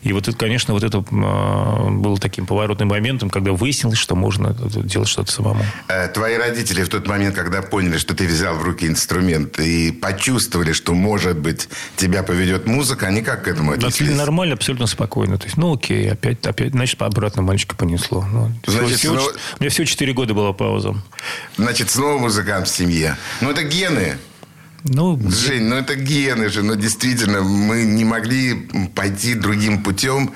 И 0.03 0.13
вот 0.13 0.29
это, 0.29 0.37
конечно, 0.37 0.75
вот 0.75 0.83
это 0.83 1.05
а, 1.11 1.91
было 1.91 2.19
таким 2.19 2.47
поворотным 2.47 2.89
моментом, 2.89 3.31
когда 3.31 3.53
выяснилось, 3.53 3.99
что 3.99 4.15
можно 4.15 4.55
делать 4.55 5.09
что-то 5.09 5.33
самому. 5.33 5.65
Э, 5.89 6.09
твои 6.09 6.37
родители 6.37 6.83
в 6.83 6.89
тот 6.89 7.07
момент, 7.07 7.35
когда 7.35 7.63
поняли, 7.63 7.99
что 7.99 8.15
ты 8.15 8.27
взял 8.27 8.55
в 8.57 8.63
руки 8.63 8.87
инструмент 8.87 9.59
и 9.59 9.93
почувствовали, 9.93 10.73
что, 10.73 10.95
может 10.95 11.39
быть, 11.39 11.69
тебя 11.97 12.23
поведет 12.23 12.67
музыка, 12.67 13.07
они 13.07 13.23
как 13.23 13.45
к 13.45 13.49
этому 13.49 13.73
отнеслись? 13.73 14.17
Нормально, 14.17 14.55
абсолютно 14.55 14.87
спокойно. 14.87 15.39
То 15.39 15.45
есть, 15.45 15.57
ну, 15.57 15.75
окей, 15.75 16.11
опять, 16.11 16.45
опять 16.47 16.73
значит, 16.73 17.01
обратно 17.03 17.43
мальчика 17.43 17.77
понесло. 17.77 18.25
Ну, 18.31 18.53
Значит, 18.67 18.99
всего, 18.99 19.15
снова... 19.19 19.33
меня 19.69 19.71
всего 19.71 19.85
4 19.85 20.13
года 20.15 20.35
была 20.35 20.53
пауза. 20.53 20.95
Значит, 21.57 21.91
снова 21.91 22.19
музыкант 22.19 22.69
в 22.69 22.75
семье. 22.75 23.17
Ну, 23.41 23.51
это 23.51 23.63
гены. 23.63 24.19
Ну, 24.85 25.19
Жень, 25.31 25.65
ну 25.65 25.77
это 25.77 25.97
гены 25.97 26.49
же. 26.49 26.63
Ну, 26.63 26.77
действительно, 26.77 27.43
мы 27.43 27.83
не 27.83 28.05
могли 28.05 28.69
пойти 28.95 29.35
другим 29.35 29.83
путем. 29.83 30.33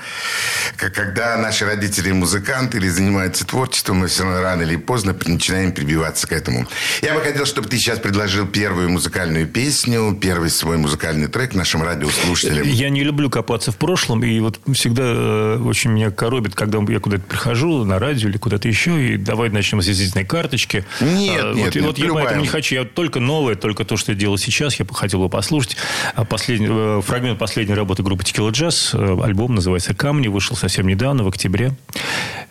Как 0.77 0.93
когда 0.93 1.37
наши 1.37 1.65
родители 1.65 2.11
музыканты 2.11 2.77
или 2.77 2.89
занимаются 2.89 3.45
творчеством, 3.45 3.97
мы 3.97 4.07
все 4.07 4.23
равно 4.23 4.41
рано 4.41 4.63
или 4.63 4.75
поздно 4.75 5.15
начинаем 5.25 5.71
прибиваться 5.71 6.27
к 6.27 6.31
этому. 6.31 6.67
Я 7.01 7.13
бы 7.13 7.21
хотел, 7.21 7.45
чтобы 7.45 7.69
ты 7.69 7.77
сейчас 7.77 7.99
предложил 7.99 8.45
первую 8.45 8.89
музыкальную 8.89 9.47
песню, 9.47 10.17
первый 10.19 10.49
свой 10.49 10.77
музыкальный 10.77 11.27
трек 11.27 11.55
нашим 11.55 11.81
радиослушателям. 11.83 12.67
Я 12.67 12.89
не 12.89 13.03
люблю 13.03 13.29
копаться 13.29 13.71
в 13.71 13.77
прошлом. 13.77 14.23
И 14.23 14.39
вот 14.39 14.59
всегда 14.73 15.03
э, 15.05 15.57
очень 15.63 15.91
меня 15.91 16.11
коробит, 16.11 16.55
когда 16.55 16.79
я 16.87 16.99
куда-то 16.99 17.23
прихожу 17.23 17.85
на 17.85 17.97
радио 17.97 18.29
или 18.29 18.37
куда-то 18.37 18.67
еще, 18.67 19.13
и 19.13 19.17
давай 19.17 19.49
начнем 19.49 19.81
с 19.81 19.87
визитной 19.87 20.25
карточки. 20.25 20.85
Нет, 20.99 21.41
а, 21.43 21.53
нет, 21.53 21.65
вот, 21.65 21.75
нет, 21.75 21.85
вот 21.85 21.97
я 21.97 22.13
поэтому 22.13 22.41
не 22.41 22.47
хочу. 22.47 22.75
Я 22.75 22.83
только 22.83 23.19
новое, 23.19 23.55
только 23.55 23.85
то, 23.85 23.97
что 23.97 24.11
я 24.11 24.17
делал 24.33 24.37
сейчас, 24.37 24.75
я 24.79 24.85
хотел 24.91 25.19
бы 25.19 25.29
послушать. 25.29 25.77
А 26.15 26.25
последний, 26.25 26.67
э, 26.69 27.01
фрагмент 27.01 27.39
последней 27.39 27.75
работы 27.75 28.03
группы 28.03 28.23
Tequila 28.23 28.51
Jazz. 28.51 28.93
Э, 28.93 29.23
альбом 29.23 29.55
называется 29.55 29.93
«Камни». 29.93 30.27
Вышел 30.27 30.55
совсем 30.55 30.87
недавно, 30.87 31.23
в 31.23 31.27
октябре. 31.27 31.73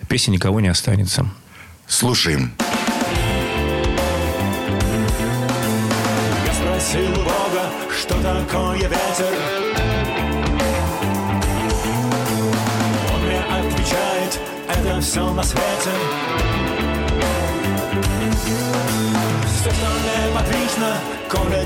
Песня 0.08 0.32
«Никого 0.32 0.60
не 0.60 0.68
останется». 0.68 1.26
Слушаем. 1.86 2.52
Я 6.46 6.52
спросил 6.54 7.14
Бога, 7.16 7.70
что 8.00 8.14
такое 8.22 8.78
ветер. 8.78 9.34
Он 13.12 13.20
мне 13.22 13.38
отвечает, 13.38 14.40
это 14.68 15.00
все 15.00 15.32
на 15.32 15.42
свете. 15.42 16.21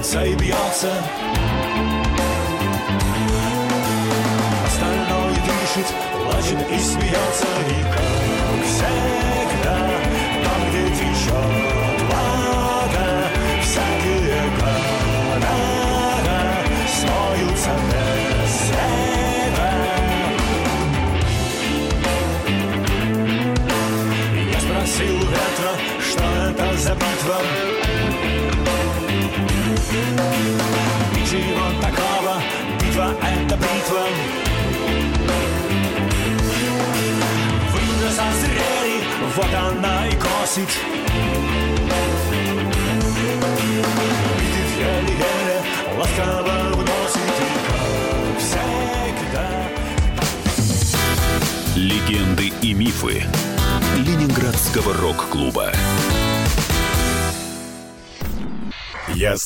Колется 0.06 0.24
и 0.24 0.34
бьется. 0.36 0.92
Остальное 4.64 5.34
дышит, 5.34 5.86
плачет 6.24 6.58
и 6.70 6.78
смеется, 6.78 7.46
и 7.68 8.05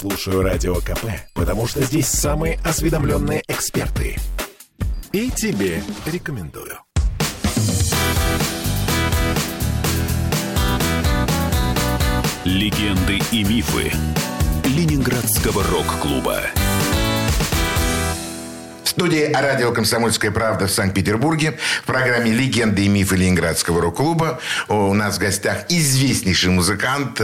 слушаю 0.01 0.43
Радио 0.43 0.77
КП, 0.77 1.05
потому 1.35 1.67
что 1.67 1.83
здесь 1.83 2.07
самые 2.07 2.59
осведомленные 2.65 3.43
эксперты. 3.49 4.17
И 5.13 5.31
тебе 5.31 5.83
рекомендую. 6.07 6.79
Легенды 12.47 13.21
и 13.31 13.45
мифы 13.45 13.93
Ленинградского 14.65 15.63
рок-клуба 15.65 16.41
студии 19.01 19.33
радио 19.33 19.73
«Комсомольская 19.73 20.31
правда» 20.31 20.67
в 20.67 20.71
Санкт-Петербурге 20.71 21.57
в 21.83 21.87
программе 21.87 22.31
«Легенды 22.33 22.85
и 22.85 22.89
мифы 22.89 23.17
Ленинградского 23.17 23.81
рок-клуба». 23.81 24.41
У 24.69 24.93
нас 24.93 25.17
в 25.17 25.21
гостях 25.21 25.65
известнейший 25.71 26.51
музыкант, 26.51 27.19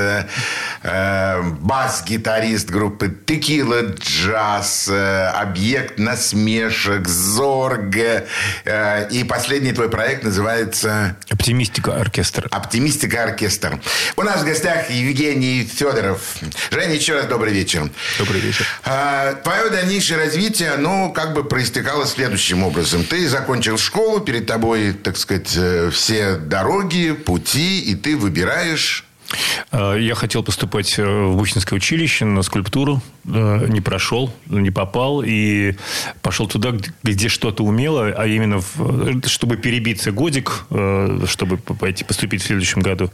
э, 0.82 1.42
бас-гитарист 1.60 2.70
группы 2.70 3.14
«Текила 3.26 3.82
Джаз», 3.82 4.88
э, 4.88 5.26
«Объект 5.28 5.98
насмешек», 5.98 7.08
«Зорг». 7.08 7.96
Э, 7.96 9.08
и 9.10 9.24
последний 9.24 9.72
твой 9.72 9.88
проект 9.88 10.24
называется... 10.24 11.16
«Оптимистика 11.30 11.96
оркестр». 11.96 12.48
«Оптимистика 12.50 13.24
оркестр». 13.24 13.80
У 14.16 14.22
нас 14.22 14.42
в 14.42 14.44
гостях 14.44 14.90
Евгений 14.90 15.64
Федоров. 15.64 16.36
Женя, 16.70 16.94
еще 16.94 17.14
раз 17.14 17.26
добрый 17.26 17.52
вечер. 17.52 17.88
Добрый 18.18 18.40
вечер. 18.40 18.66
Э, 18.84 19.34
твое 19.42 19.70
дальнейшее 19.70 20.18
развитие, 20.18 20.76
ну, 20.76 21.12
как 21.12 21.34
бы 21.34 21.44
проистекало 21.44 22.06
следующим 22.06 22.62
образом. 22.62 23.04
Ты 23.04 23.28
закончил 23.28 23.78
школу, 23.78 24.20
перед 24.20 24.46
тобой, 24.46 24.92
так 24.92 25.16
сказать, 25.16 25.56
все 25.92 26.36
дороги, 26.36 27.12
пути, 27.12 27.80
и 27.80 27.94
ты 27.94 28.16
выбираешь 28.16 29.05
я 29.72 30.14
хотел 30.14 30.42
поступать 30.42 30.98
э, 30.98 31.04
в 31.04 31.36
Бучинское 31.36 31.76
училище 31.76 32.24
на 32.24 32.42
скульптуру. 32.42 33.02
Э, 33.26 33.66
не 33.68 33.80
прошел, 33.80 34.32
не 34.46 34.70
попал. 34.70 35.22
И 35.24 35.74
пошел 36.22 36.46
туда, 36.46 36.72
где 37.02 37.28
что-то 37.28 37.64
умело, 37.64 38.06
а 38.16 38.26
именно, 38.26 38.62
чтобы 39.26 39.56
перебиться 39.56 40.12
годик, 40.12 40.66
чтобы 41.26 41.56
пойти 41.56 42.04
поступить 42.04 42.42
в 42.42 42.46
следующем 42.46 42.80
году. 42.80 43.10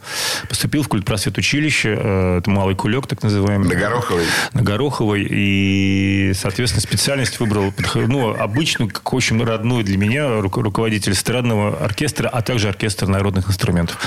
Поступил 0.48 0.82
в 0.82 0.88
культпросвет 0.88 1.38
училище. 1.38 1.92
Это 2.38 2.50
Малый 2.50 2.74
Кулек, 2.74 3.06
так 3.06 3.22
называемый. 3.22 3.68
На 3.68 3.74
Гороховой. 3.74 4.24
На 4.52 4.62
Гороховой. 4.62 5.26
И, 5.28 6.32
соответственно, 6.34 6.82
специальность 6.82 7.40
выбрал 7.40 7.72
ну, 7.94 8.34
обычную, 8.34 8.90
как 8.90 9.12
очень 9.14 9.42
родную 9.42 9.84
для 9.84 9.96
меня, 9.96 10.40
руководитель 10.40 11.12
эстрадного 11.12 11.76
оркестра, 11.78 12.28
а 12.28 12.42
также 12.42 12.68
оркестр 12.68 13.06
народных 13.06 13.48
инструментов. 13.48 13.98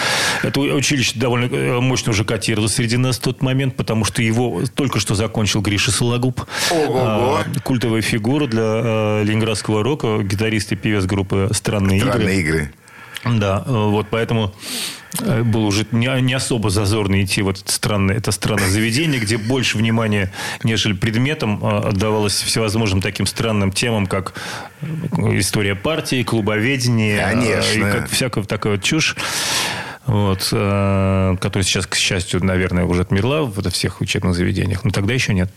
Это 0.43 0.59
училище 0.59 1.13
довольно 1.15 1.81
мощно 1.95 2.11
уже 2.11 2.25
котировалось 2.25 2.73
среди 2.73 2.97
нас 2.97 3.17
в 3.17 3.21
тот 3.21 3.41
момент, 3.41 3.77
потому 3.77 4.03
что 4.03 4.21
его 4.21 4.63
только 4.75 4.99
что 4.99 5.15
закончил 5.15 5.61
Гриша 5.61 5.91
Сологуб. 5.91 6.41
Ого-го. 6.69 6.99
А, 6.99 7.45
культовая 7.63 8.01
фигура 8.01 8.47
для 8.47 8.61
а, 8.61 9.23
ленинградского 9.23 9.81
рока, 9.81 10.21
гитарист 10.21 10.73
и 10.73 10.75
певец 10.75 11.05
группы 11.05 11.47
«Странные, 11.53 12.01
Странные 12.01 12.41
игры». 12.41 12.57
игры. 12.57 12.71
Да, 13.23 13.63
вот 13.65 14.07
поэтому 14.11 14.53
э, 15.19 15.41
было 15.41 15.65
уже 15.65 15.87
не, 15.91 16.21
не 16.21 16.33
особо 16.33 16.69
зазорно 16.69 17.23
идти 17.23 17.41
в 17.41 17.49
это 17.49 17.61
странное, 17.65 18.17
это 18.17 18.31
странное 18.31 18.69
заведение, 18.69 19.19
где 19.19 19.37
больше 19.37 19.79
внимания, 19.79 20.31
нежели 20.63 20.93
предметам, 20.93 21.65
отдавалось 21.65 22.39
всевозможным 22.39 23.01
таким 23.01 23.25
странным 23.25 23.71
темам, 23.71 24.05
как 24.05 24.33
э, 24.81 25.39
история 25.39 25.73
партии, 25.73 26.21
клубоведение. 26.21 27.19
Конечно. 27.19 27.79
И 27.79 27.79
как 27.79 28.09
всякая 28.09 28.43
такая 28.43 28.73
вот 28.73 28.83
чушь 28.83 29.15
вот, 30.05 30.49
э, 30.51 31.35
которая 31.39 31.63
сейчас, 31.63 31.87
к 31.87 31.95
счастью, 31.95 32.43
наверное, 32.43 32.85
уже 32.85 33.01
отмерла 33.01 33.43
в 33.43 33.69
всех 33.71 34.01
учебных 34.01 34.35
заведениях, 34.35 34.83
но 34.83 34.91
тогда 34.91 35.13
еще 35.13 35.33
нет. 35.33 35.49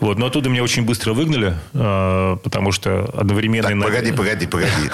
Вот. 0.00 0.18
Но 0.18 0.26
оттуда 0.26 0.48
меня 0.48 0.62
очень 0.62 0.84
быстро 0.84 1.12
выгнали, 1.12 1.54
э, 1.72 2.36
потому 2.42 2.72
что 2.72 3.04
одновременно... 3.14 3.68
Так, 3.68 3.80
погоди, 3.80 4.12
погоди, 4.12 4.46
погоди. 4.46 4.90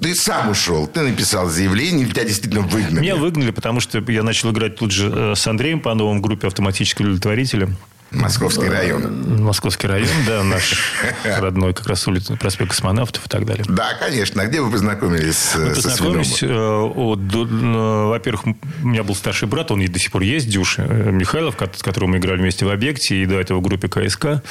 Ты 0.00 0.14
сам 0.14 0.50
ушел, 0.50 0.86
ты 0.86 1.00
написал 1.02 1.48
заявление, 1.48 2.04
или 2.04 2.12
тебя 2.12 2.24
действительно 2.24 2.62
выгнали? 2.62 3.00
Меня 3.00 3.16
выгнали, 3.16 3.50
потому 3.50 3.80
что 3.80 3.98
я 4.08 4.22
начал 4.22 4.50
играть 4.50 4.76
тут 4.76 4.92
же 4.92 5.12
э, 5.14 5.34
с 5.34 5.46
Андреем 5.46 5.80
по 5.80 5.94
новому 5.94 6.20
группе 6.20 6.46
«Автоматические 6.46 7.08
удовлетворители». 7.08 7.68
Московский 8.10 8.68
район. 8.68 9.42
Московский 9.42 9.86
район, 9.86 10.08
да, 10.26 10.42
наш 10.42 10.94
родной, 11.24 11.74
как 11.74 11.86
раз 11.86 12.06
улица, 12.06 12.36
проспект 12.36 12.70
космонавтов 12.70 13.26
и 13.26 13.28
так 13.28 13.44
далее. 13.44 13.64
Да, 13.68 13.94
конечно. 13.94 14.42
А 14.42 14.46
где 14.46 14.62
вы 14.62 14.70
познакомились 14.70 15.52
Мы 15.56 15.74
со 15.74 15.90
познакомились, 15.90 16.42
э, 16.42 16.46
э, 16.46 18.08
во-первых, 18.08 18.46
у 18.46 18.86
меня 18.86 19.02
был 19.02 19.14
старший 19.14 19.46
брат, 19.46 19.70
он 19.70 19.82
и 19.82 19.88
до 19.88 19.98
сих 19.98 20.10
пор 20.10 20.22
есть, 20.22 20.48
Дюша 20.48 20.86
э, 20.88 21.10
Михайлов, 21.10 21.56
с 21.74 21.82
которым 21.82 22.12
мы 22.12 22.16
играли 22.16 22.40
вместе 22.40 22.64
в 22.64 22.70
«Объекте», 22.70 23.16
и 23.16 23.26
до 23.26 23.38
этого 23.38 23.58
в 23.58 23.62
группе 23.62 23.88
КСК. 23.88 24.42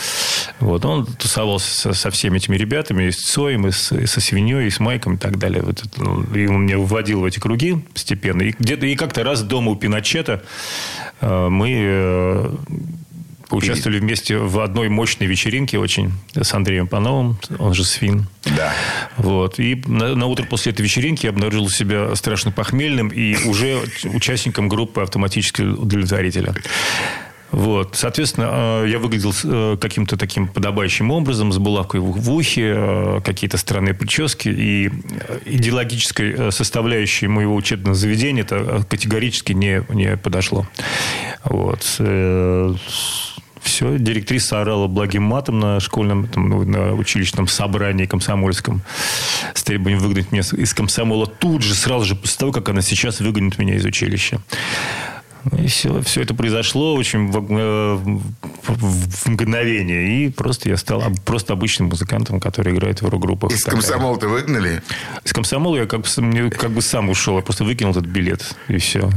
Вот, 0.59 0.85
он 0.85 1.07
тусовался 1.07 1.93
со, 1.93 2.11
всеми 2.11 2.37
этими 2.37 2.57
ребятами, 2.57 3.05
и 3.05 3.11
с 3.11 3.17
Цоем, 3.17 3.67
и, 3.67 3.71
с, 3.71 3.91
и 3.91 4.05
со 4.05 4.21
Свиньей, 4.21 4.67
и 4.67 4.69
с 4.69 4.79
Майком, 4.79 5.15
и 5.15 5.17
так 5.17 5.39
далее. 5.39 5.63
Вот 5.63 5.83
ну, 5.97 6.23
и 6.35 6.45
он 6.45 6.65
меня 6.65 6.77
вводил 6.77 7.21
в 7.21 7.25
эти 7.25 7.39
круги 7.39 7.83
постепенно. 7.91 8.43
И, 8.43 8.53
где-то, 8.57 8.85
и 8.85 8.95
как-то 8.95 9.23
раз 9.23 9.41
дома 9.41 9.71
у 9.71 9.75
Пиночета 9.75 10.43
мы 11.21 12.51
Поучаствовали 13.49 13.99
вместе 13.99 14.37
в 14.37 14.59
одной 14.59 14.89
мощной 14.89 15.27
вечеринке 15.27 15.79
очень 15.79 16.11
с 16.33 16.53
Андреем 16.53 16.87
Пановым, 16.87 17.37
он 17.59 17.73
же 17.73 17.85
Свин. 17.85 18.27
Да. 18.43 18.73
Вот. 19.17 19.59
И 19.59 19.81
на, 19.85 20.15
на 20.15 20.25
утро 20.25 20.43
после 20.43 20.73
этой 20.73 20.81
вечеринки 20.81 21.25
я 21.25 21.31
обнаружил 21.31 21.69
себя 21.69 22.15
страшно 22.15 22.51
похмельным 22.51 23.07
и 23.07 23.35
уже 23.45 23.81
участником 24.03 24.67
группы 24.67 25.01
автоматического 25.01 25.81
удовлетворителя. 25.81 26.53
Вот, 27.51 27.95
соответственно, 27.95 28.83
э, 28.83 28.89
я 28.89 28.99
выглядел 28.99 29.33
э, 29.43 29.77
каким-то 29.79 30.17
таким 30.17 30.47
подобающим 30.47 31.11
образом, 31.11 31.53
с 31.53 31.57
булавкой 31.57 32.01
в 32.01 32.31
ухе, 32.31 32.73
э, 32.75 33.21
какие-то 33.23 33.57
странные 33.57 33.93
прически. 33.93 34.49
И 34.49 34.91
идеологической 35.45 36.51
составляющей 36.51 37.27
моего 37.27 37.55
учебного 37.55 37.95
заведения 37.95 38.43
это 38.43 38.85
категорически 38.89 39.53
не, 39.53 39.81
не 39.89 40.17
подошло. 40.17 40.67
Вот. 41.45 41.85
Все, 43.77 43.99
директриса 43.99 44.61
орала 44.61 44.87
благим 44.87 45.21
матом 45.21 45.59
на 45.59 45.79
школьном, 45.79 46.27
там, 46.27 46.49
ну, 46.49 46.63
на 46.63 46.95
училищном 46.95 47.47
собрании 47.47 48.07
комсомольском 48.07 48.81
с 49.53 49.61
требованием 49.61 49.99
выгнать 49.99 50.31
меня 50.31 50.41
из 50.41 50.73
комсомола 50.73 51.27
тут 51.27 51.61
же, 51.61 51.75
сразу 51.75 52.03
же 52.05 52.15
после 52.15 52.39
того, 52.39 52.51
как 52.51 52.69
она 52.69 52.81
сейчас 52.81 53.19
выгонит 53.19 53.59
меня 53.59 53.75
из 53.75 53.85
училища. 53.85 54.41
И 55.57 55.67
все, 55.67 56.01
все 56.01 56.21
это 56.21 56.33
произошло 56.33 56.93
очень 56.95 57.31
в, 57.31 57.37
э, 57.37 57.95
в 58.67 59.29
мгновение. 59.29 60.25
И 60.25 60.29
просто 60.29 60.69
я 60.69 60.77
стал 60.77 61.03
просто 61.25 61.53
обычным 61.53 61.89
музыкантом, 61.89 62.39
который 62.39 62.73
играет 62.73 63.01
в 63.01 63.09
рок-группах. 63.09 63.51
Из 63.51 63.63
комсомола-то 63.63 64.27
выгнали? 64.27 64.81
Из 65.23 65.33
комсомола 65.33 65.77
я 65.77 65.85
как 65.85 66.01
бы, 66.01 66.49
как 66.49 66.71
бы 66.71 66.81
сам 66.81 67.09
ушел. 67.09 67.37
Я 67.37 67.41
просто 67.41 67.63
выкинул 67.63 67.91
этот 67.91 68.05
билет. 68.05 68.55
И 68.67 68.77
все. 68.77 69.09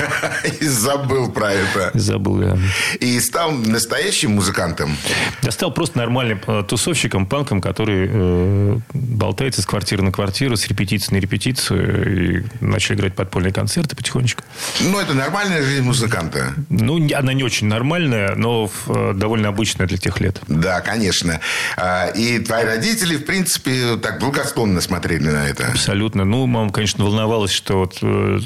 И 0.60 0.66
забыл 0.66 1.30
про 1.32 1.52
это. 1.52 1.90
Забыл, 1.94 2.36
да. 2.38 2.58
И 3.00 3.18
стал 3.20 3.52
настоящим 3.52 4.32
музыкантом? 4.32 4.96
Я 5.42 5.50
стал 5.50 5.72
просто 5.72 5.98
нормальным 5.98 6.40
э, 6.46 6.62
тусовщиком, 6.68 7.26
панком, 7.26 7.60
который 7.60 8.08
э, 8.10 8.78
болтается 8.94 9.62
с 9.62 9.66
квартиры 9.66 10.02
на 10.02 10.12
квартиру, 10.12 10.56
с 10.56 10.66
репетиции 10.68 11.14
на 11.14 11.18
репетицию. 11.18 12.42
И 12.42 12.44
начал 12.60 12.94
играть 12.94 13.14
подпольные 13.14 13.52
концерты 13.52 13.96
потихонечку. 13.96 14.42
Ну, 14.80 14.98
это 14.98 15.14
нормальная 15.14 15.62
жизнь 15.62 15.71
музыканта? 15.80 16.54
Ну, 16.68 17.00
она 17.14 17.32
не 17.32 17.44
очень 17.44 17.66
нормальная, 17.66 18.34
но 18.34 18.70
э, 18.86 19.12
довольно 19.14 19.48
обычная 19.48 19.86
для 19.86 19.98
тех 19.98 20.20
лет. 20.20 20.40
Да, 20.48 20.80
конечно. 20.80 21.40
А, 21.76 22.08
и 22.08 22.38
твои 22.40 22.64
родители, 22.64 23.16
в 23.16 23.24
принципе, 23.24 23.96
так 23.96 24.18
благосклонно 24.18 24.80
смотрели 24.80 25.28
на 25.28 25.48
это. 25.48 25.68
Абсолютно. 25.68 26.24
Ну, 26.24 26.46
мама, 26.46 26.70
конечно, 26.70 27.04
волновалась, 27.04 27.52
что 27.52 27.78
вот 27.78 27.98
э, 28.02 28.38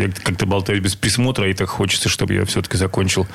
я 0.00 0.10
как-то 0.22 0.46
болтаюсь 0.46 0.80
без 0.80 0.94
присмотра, 0.94 1.48
и 1.50 1.54
так 1.54 1.68
хочется, 1.68 2.08
чтобы 2.08 2.34
я 2.34 2.44
все-таки 2.44 2.76
закончил 2.76 3.26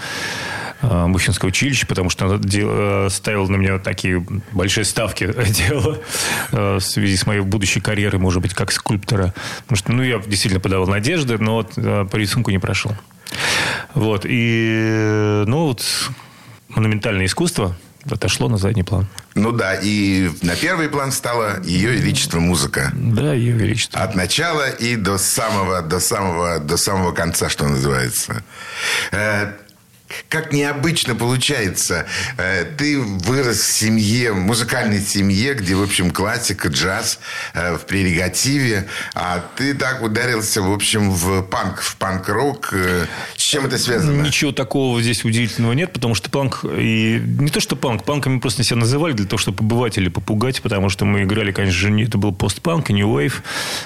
Мухинское 0.84 1.48
училище, 1.48 1.88
потому 1.88 2.10
что 2.10 2.26
она 2.26 3.10
ставила 3.10 3.48
на 3.48 3.56
меня 3.56 3.80
такие 3.80 4.26
большие 4.52 4.84
ставки 4.84 5.26
делала 5.68 6.00
в 6.52 6.82
связи 6.82 7.16
с 7.16 7.26
моей 7.26 7.42
будущей 7.42 7.80
карьерой, 7.80 8.20
может 8.20 8.42
быть, 8.42 8.54
как 8.54 8.72
скульптора. 8.72 9.34
Потому 9.62 9.78
что, 9.78 9.92
ну, 9.94 10.04
я 10.04 10.20
действительно 10.20 10.60
подавал 10.60 10.88
надежды, 10.88 11.38
но 11.38 11.56
вот 11.56 11.76
по 11.76 12.16
рисунку 12.16 12.52
не 12.52 12.60
прошел. 12.60 12.94
Вот. 13.94 14.26
И, 14.28 15.44
ну, 15.48 15.68
вот 15.68 15.84
монументальное 16.70 17.26
искусство 17.26 17.76
отошло 18.10 18.50
на 18.50 18.58
задний 18.58 18.84
план. 18.84 19.08
Ну 19.36 19.52
да, 19.52 19.76
и 19.76 20.30
на 20.42 20.56
первый 20.56 20.90
план 20.90 21.12
стало 21.12 21.62
ее 21.64 21.92
величество 21.92 22.40
музыка. 22.40 22.92
Да, 22.94 23.34
ее 23.34 23.54
величество. 23.54 24.02
От 24.02 24.16
начала 24.16 24.70
и 24.70 24.96
до 24.96 25.18
самого, 25.18 25.82
до 25.82 26.00
самого, 26.00 26.60
до 26.60 26.78
самого 26.78 27.12
конца, 27.14 27.50
что 27.50 27.68
называется. 27.68 28.44
Э, 29.12 29.54
как 30.30 30.54
необычно 30.54 31.16
получается. 31.16 32.06
Э, 32.38 32.66
ты 32.78 33.00
вырос 33.00 33.60
в 33.60 33.72
семье, 33.72 34.32
в 34.32 34.38
музыкальной 34.38 35.00
семье, 35.00 35.54
где, 35.54 35.76
в 35.76 35.84
общем, 35.84 36.12
классика, 36.12 36.70
джаз 36.70 37.20
э, 37.54 37.76
в 37.78 37.86
прерогативе, 37.86 38.88
а 39.14 39.44
ты 39.56 39.74
так 39.74 40.02
ударился, 40.02 40.62
в 40.62 40.72
общем, 40.72 41.12
в 41.12 41.42
панк, 41.44 41.82
в 41.82 41.96
панк-рок. 41.98 42.70
Э, 42.74 43.06
с 43.36 43.42
чем 43.42 43.66
это 43.66 43.78
связано? 43.78 44.22
Ничего 44.22 44.52
такого 44.52 45.02
здесь 45.02 45.24
удивительного 45.24 45.74
нет, 45.74 45.94
потому 45.94 46.16
что 46.16 46.30
панк... 46.30 46.66
И 46.66 47.22
не 47.40 47.50
то, 47.50 47.60
что 47.60 47.76
панк. 47.76 48.04
Панками 48.04 48.40
просто 48.40 48.64
себя 48.64 48.78
называли 48.78 49.14
для 49.14 49.26
того, 49.26 49.38
чтобы 49.38 49.58
побывать 49.58 49.98
или 49.98 50.10
попугать, 50.10 50.62
потому 50.62 50.90
что 50.90 51.06
мы 51.06 51.24
играли, 51.24 51.52
конечно 51.52 51.74
же, 51.74 52.02
это 52.02 52.18
был 52.18 52.34
постпанк, 52.34 52.90
New 52.90 53.08
Wave. 53.08 53.34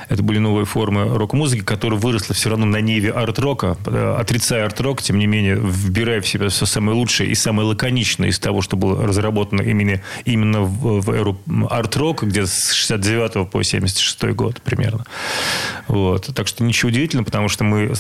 Это 0.10 0.24
были 0.24 0.40
новые 0.40 0.66
формы 0.66 1.18
рок-музыки, 1.18 1.62
которая 1.62 2.00
выросла 2.00 2.36
все 2.36 2.50
равно 2.50 2.66
на 2.66 2.82
ниве 2.82 3.12
арт-рока. 3.12 3.78
Отрицая 4.18 4.66
арт-рок, 4.66 5.02
тем 5.02 5.18
не 5.20 5.28
менее, 5.28 5.56
вбирая 5.56 6.17
вбирая 6.18 6.22
в 6.22 6.28
себя 6.28 6.50
все 6.50 6.66
самое 6.66 6.98
лучшее 6.98 7.30
и 7.30 7.36
самое 7.36 7.68
лаконичное 7.68 8.30
из 8.30 8.40
того, 8.40 8.62
что 8.62 8.76
было 8.78 9.06
разработано 9.06 9.62
именно, 9.62 10.02
именно 10.26 10.62
в, 10.62 11.02
в 11.02 11.10
эру 11.12 11.38
арт-рока, 11.70 12.26
где 12.26 12.46
с 12.46 12.74
69 12.74 13.50
по 13.50 13.64
76 13.64 14.24
год 14.36 14.62
примерно. 14.62 15.06
Вот. 15.88 16.34
Так 16.34 16.48
что 16.48 16.64
ничего 16.64 16.90
удивительного, 16.90 17.26
потому 17.26 17.50
что 17.50 17.64
мы 17.64 17.94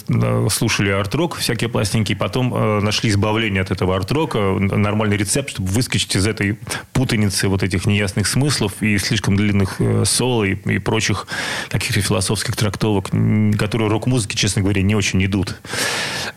слушали 0.49 0.89
арт-рок, 0.89 1.35
всякие 1.37 1.69
пластинки, 1.69 2.13
и 2.13 2.15
потом 2.15 2.53
э, 2.53 2.79
нашли 2.81 3.09
избавление 3.09 3.61
от 3.61 3.71
этого 3.71 3.95
арт-рока, 3.95 4.37
нормальный 4.59 5.17
рецепт, 5.17 5.49
чтобы 5.49 5.69
выскочить 5.69 6.15
из 6.15 6.27
этой 6.27 6.57
путаницы 6.93 7.47
вот 7.47 7.63
этих 7.63 7.85
неясных 7.85 8.27
смыслов 8.27 8.73
и 8.81 8.97
слишком 8.97 9.35
длинных 9.35 9.75
э, 9.79 10.03
соло 10.05 10.43
и, 10.43 10.55
и 10.55 10.79
прочих 10.79 11.27
каких-то 11.69 12.01
философских 12.01 12.55
трактовок, 12.55 13.09
которые 13.57 13.89
рок-музыке, 13.89 14.37
честно 14.37 14.61
говоря, 14.61 14.81
не 14.81 14.95
очень 14.95 15.23
идут. 15.23 15.55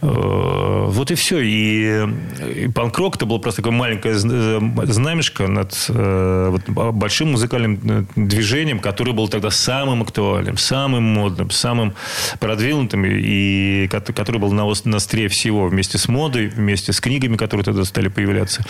Э, 0.02 0.86
вот 0.88 1.10
и 1.10 1.14
все. 1.14 1.40
И 1.40 1.59
и, 1.60 2.68
панк-рок 2.74 3.16
это 3.16 3.26
было 3.26 3.38
просто 3.38 3.62
такое 3.62 3.76
маленькое 3.76 4.14
знамешко 4.16 5.46
над 5.46 5.74
э, 5.88 6.48
вот, 6.50 6.94
большим 6.94 7.32
музыкальным 7.32 7.80
э, 7.84 8.04
движением, 8.16 8.80
которое 8.80 9.12
было 9.12 9.28
тогда 9.28 9.50
самым 9.50 10.02
актуальным, 10.02 10.56
самым 10.56 11.02
модным, 11.02 11.50
самым 11.50 11.94
продвинутым, 12.38 13.04
и 13.06 13.88
который 13.88 14.38
был 14.38 14.52
на, 14.52 14.66
на 14.84 14.96
острие 14.96 15.28
всего 15.28 15.66
вместе 15.66 15.98
с 15.98 16.08
модой, 16.08 16.48
вместе 16.48 16.92
с 16.92 17.00
книгами, 17.00 17.36
которые 17.36 17.64
тогда 17.64 17.84
стали 17.84 18.08
появляться 18.08 18.64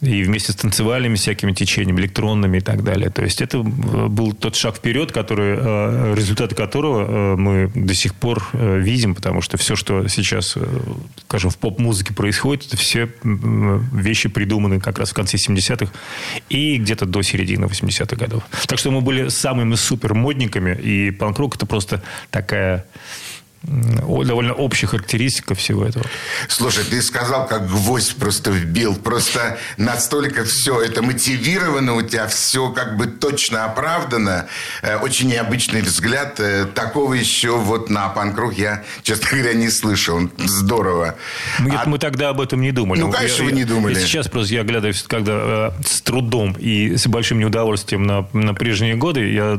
и 0.00 0.22
вместе 0.22 0.52
с 0.52 0.56
танцевальными 0.56 1.14
всякими 1.14 1.52
течениями, 1.52 2.00
электронными 2.00 2.58
и 2.58 2.60
так 2.60 2.82
далее. 2.82 3.10
То 3.10 3.22
есть 3.22 3.40
это 3.40 3.58
э, 3.58 3.62
был 3.62 4.32
тот 4.32 4.56
шаг 4.56 4.76
вперед, 4.76 5.12
который, 5.12 5.56
э, 5.58 6.14
результаты 6.16 6.54
которого 6.54 7.34
э, 7.34 7.36
мы 7.36 7.70
до 7.74 7.94
сих 7.94 8.14
пор 8.14 8.44
видим, 8.52 9.14
потому 9.14 9.40
что 9.40 9.56
все, 9.56 9.76
что 9.76 10.06
сейчас, 10.08 10.56
скажем, 11.26 11.50
в 11.50 11.58
поп-музыке 11.58 12.12
происходит, 12.12 12.66
это 12.66 12.76
все 12.76 13.08
вещи 13.22 14.28
придуманы 14.28 14.80
как 14.80 14.98
раз 14.98 15.10
в 15.10 15.14
конце 15.14 15.36
70-х 15.36 15.92
и 16.48 16.76
где-то 16.76 17.06
до 17.06 17.22
середины 17.22 17.66
80-х 17.66 18.16
годов. 18.16 18.42
Так 18.66 18.78
что 18.78 18.90
мы 18.90 19.00
были 19.00 19.28
самыми 19.28 19.74
супер 19.74 20.14
модниками, 20.14 20.74
и 20.74 21.10
панк-рок 21.10 21.56
это 21.56 21.66
просто 21.66 22.02
такая 22.30 22.84
довольно 23.66 24.52
общая 24.52 24.86
характеристика 24.86 25.54
всего 25.54 25.84
этого. 25.84 26.04
Слушай, 26.48 26.84
ты 26.84 27.00
сказал, 27.02 27.46
как 27.46 27.66
гвоздь 27.68 28.16
просто 28.16 28.50
вбил. 28.50 28.94
Просто 28.96 29.58
настолько 29.76 30.44
все 30.44 30.80
это 30.80 31.02
мотивировано 31.02 31.94
у 31.94 32.02
тебя, 32.02 32.26
все 32.26 32.70
как 32.70 32.96
бы 32.96 33.06
точно 33.06 33.64
оправдано. 33.64 34.46
Э, 34.82 34.96
очень 34.96 35.28
необычный 35.28 35.82
взгляд. 35.82 36.38
Э, 36.40 36.66
такого 36.66 37.14
еще 37.14 37.56
вот 37.56 37.90
на 37.90 38.08
панкрух 38.08 38.54
я, 38.54 38.84
честно 39.02 39.28
говоря, 39.30 39.54
не 39.54 39.70
слышал. 39.70 40.20
Здорово. 40.38 41.16
Нет, 41.60 41.80
а... 41.84 41.88
мы 41.88 41.98
тогда 41.98 42.30
об 42.30 42.40
этом 42.40 42.60
не 42.60 42.72
думали. 42.72 43.00
Ну, 43.00 43.10
конечно, 43.10 43.42
я, 43.42 43.48
вы 43.48 43.52
не 43.52 43.64
думали. 43.64 43.94
И 43.94 43.96
сейчас 44.00 44.28
просто 44.28 44.54
я 44.54 44.60
оглядываюсь, 44.60 45.02
когда 45.02 45.32
э, 45.32 45.70
с 45.86 46.02
трудом 46.02 46.52
и 46.58 46.96
с 46.96 47.06
большим 47.06 47.38
неудовольствием 47.38 48.02
на, 48.02 48.28
на 48.32 48.54
прежние 48.54 48.94
годы, 48.94 49.32
я 49.32 49.58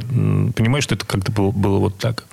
понимаю, 0.56 0.82
что 0.82 0.96
это 0.96 1.06
как-то 1.06 1.32
было, 1.32 1.52
было 1.52 1.80
вот 1.80 1.98
так. 1.98 2.26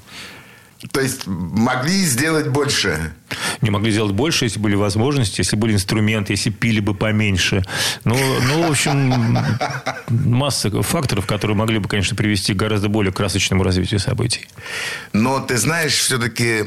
То 0.90 1.01
есть 1.01 1.27
могли 1.27 2.05
сделать 2.05 2.49
больше? 2.49 3.14
Не 3.61 3.71
могли 3.71 3.90
сделать 3.90 4.12
больше, 4.12 4.45
если 4.47 4.59
были 4.59 4.75
возможности, 4.75 5.40
если 5.40 5.57
были 5.57 5.75
инструменты, 5.75 6.33
если 6.33 6.51
пили 6.51 6.81
бы 6.81 6.95
поменьше. 6.95 7.62
Ну, 8.05 8.16
ну 8.49 8.66
в 8.66 8.71
общем, 8.71 9.37
масса 10.09 10.83
факторов, 10.83 11.27
которые 11.27 11.57
могли 11.57 11.79
бы, 11.79 11.88
конечно, 11.88 12.16
привести 12.16 12.55
к 12.55 12.57
гораздо 12.57 12.88
более 12.88 13.12
красочному 13.12 13.62
развитию 13.62 14.01
событий. 14.01 14.49
Но 15.12 15.40
ты 15.40 15.57
знаешь, 15.57 15.95
все-таки 15.95 16.64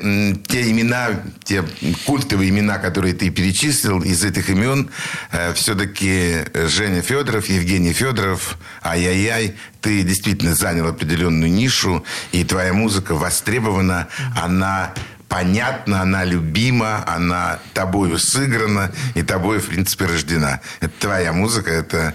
те 0.47 0.69
имена, 0.69 1.09
те 1.43 1.63
культовые 2.05 2.49
имена, 2.49 2.77
которые 2.77 3.13
ты 3.13 3.29
перечислил, 3.29 4.01
из 4.01 4.23
этих 4.23 4.49
имен 4.49 4.89
э, 5.31 5.53
все-таки 5.53 6.45
Женя 6.67 7.01
Федоров, 7.01 7.49
Евгений 7.49 7.93
Федоров, 7.93 8.57
ай-яй-яй, 8.83 9.55
ты 9.81 10.01
действительно 10.03 10.55
занял 10.55 10.87
определенную 10.87 11.51
нишу, 11.51 12.03
и 12.31 12.43
твоя 12.43 12.73
музыка 12.73 13.13
востребована, 13.13 14.07
она 14.35 14.93
понятна, 15.35 16.01
она 16.01 16.23
любима, 16.23 17.03
она 17.05 17.59
тобою 17.73 18.17
сыграна 18.17 18.89
и 19.15 19.21
тобою, 19.21 19.59
в 19.59 19.67
принципе, 19.67 20.05
рождена. 20.05 20.61
Это 20.79 20.93
твоя 20.97 21.33
музыка, 21.33 21.71
это, 21.71 22.13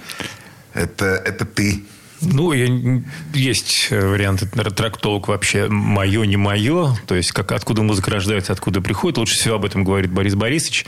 это, 0.72 1.04
это 1.04 1.44
ты. 1.44 1.84
Ну, 2.22 2.52
я, 2.52 3.02
есть 3.32 3.88
э, 3.90 4.06
варианты 4.06 4.46
трактовок 4.46 5.28
вообще 5.28 5.68
мое, 5.68 6.24
не 6.24 6.36
мое. 6.36 6.96
То 7.06 7.14
есть, 7.14 7.32
как, 7.32 7.52
откуда 7.52 7.82
музыка 7.82 8.10
рождается, 8.10 8.52
откуда 8.52 8.80
приходит. 8.80 9.18
Лучше 9.18 9.34
всего 9.34 9.56
об 9.56 9.64
этом 9.64 9.84
говорит 9.84 10.10
Борис 10.10 10.34
Борисович. 10.34 10.86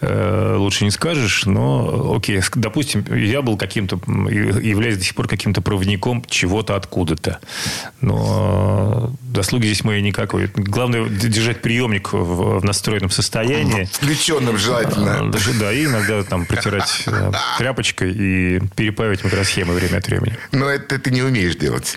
Э, 0.00 0.56
лучше 0.58 0.84
не 0.84 0.90
скажешь, 0.90 1.46
но 1.46 2.14
окей. 2.16 2.40
Допустим, 2.54 3.04
я 3.14 3.42
был 3.42 3.56
каким-то, 3.56 3.96
являюсь 4.06 4.98
до 4.98 5.04
сих 5.04 5.14
пор 5.14 5.28
каким-то 5.28 5.62
проводником 5.62 6.24
чего-то 6.28 6.76
откуда-то. 6.76 7.40
Но 8.00 9.12
заслуги 9.34 9.66
здесь 9.66 9.84
мои 9.84 10.02
никакой. 10.02 10.50
Главное, 10.54 11.08
держать 11.08 11.62
приемник 11.62 12.12
в, 12.12 12.58
в 12.60 12.64
настроенном 12.64 13.10
состоянии. 13.10 13.88
Включенным 13.92 14.58
желательно. 14.58 15.30
Даже, 15.30 15.54
да, 15.54 15.72
и 15.72 15.86
иногда 15.86 16.22
там 16.24 16.44
протирать 16.44 17.04
э, 17.06 17.32
тряпочкой 17.58 18.12
и 18.12 18.60
перепаивать 18.76 19.24
микросхемы 19.24 19.74
время 19.74 19.98
от 19.98 20.06
времени. 20.06 20.36
Но 20.52 20.73
это 20.74 20.98
ты 20.98 21.10
не 21.10 21.22
умеешь 21.22 21.56
делать. 21.56 21.96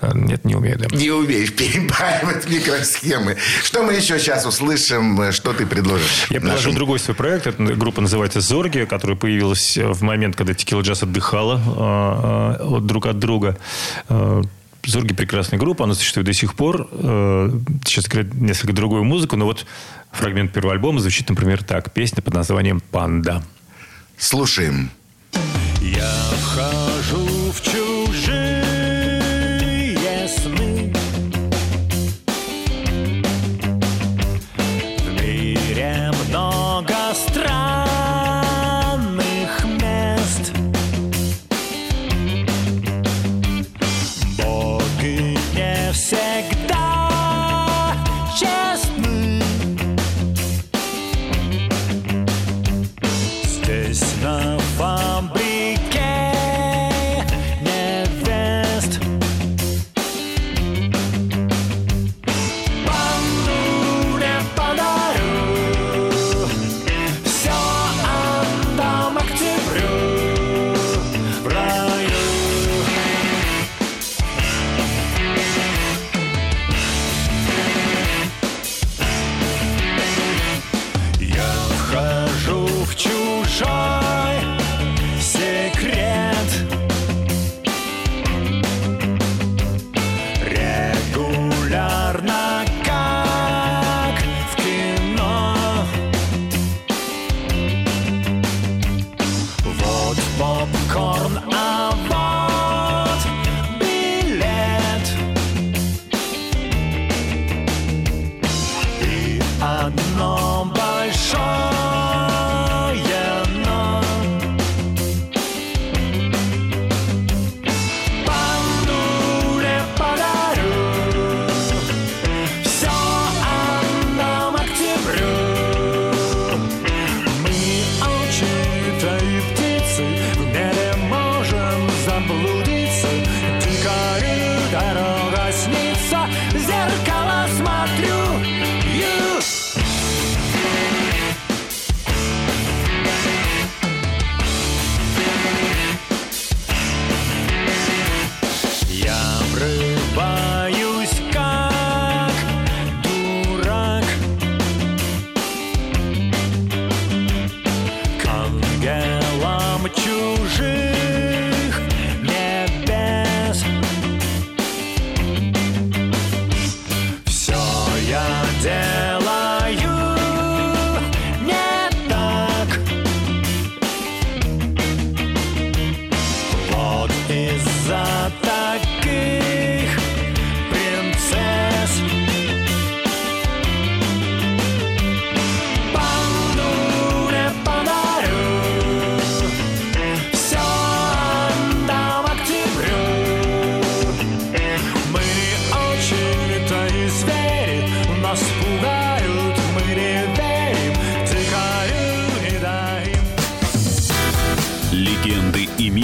А, 0.00 0.12
Нет, 0.14 0.44
не 0.44 0.54
умею, 0.54 0.78
да. 0.78 0.86
Не 0.96 1.10
умеешь 1.10 1.52
перепаивать 1.54 2.48
микросхемы. 2.50 3.36
Что 3.62 3.82
мы 3.82 3.94
еще 3.94 4.18
сейчас 4.18 4.44
услышим? 4.44 5.32
Что 5.32 5.52
ты 5.52 5.66
предложишь? 5.66 6.26
Я 6.30 6.40
предложу 6.40 6.56
нашим- 6.68 6.74
другой 6.74 6.98
свой 6.98 7.14
проект. 7.14 7.46
Эта 7.46 7.62
группа 7.62 8.00
называется 8.00 8.40
«Зорги», 8.40 8.84
которая 8.84 9.16
появилась 9.16 9.78
в 9.78 10.02
момент, 10.02 10.36
когда 10.36 10.52
Текила 10.54 10.82
Джаз 10.82 11.02
отдыхала 11.04 12.56
от 12.60 12.86
друг 12.86 13.06
от 13.06 13.18
друга. 13.18 13.56
«Зорги»– 14.86 15.12
прекрасная 15.14 15.58
группа, 15.58 15.84
она 15.84 15.94
существует 15.94 16.26
до 16.26 16.34
сих 16.34 16.54
пор. 16.56 16.88
Сейчас 17.86 18.06
играет 18.06 18.34
несколько 18.34 18.74
другую 18.74 19.04
музыку, 19.04 19.36
но 19.36 19.46
вот 19.46 19.64
фрагмент 20.12 20.52
первого 20.52 20.74
альбома 20.74 21.00
звучит, 21.00 21.28
например, 21.30 21.62
так. 21.64 21.92
Песня 21.94 22.20
под 22.22 22.34
названием 22.34 22.80
«Панда». 22.90 23.42
Слушаем. 24.18 24.90
Я 25.80 26.12
вхожу 26.42 27.23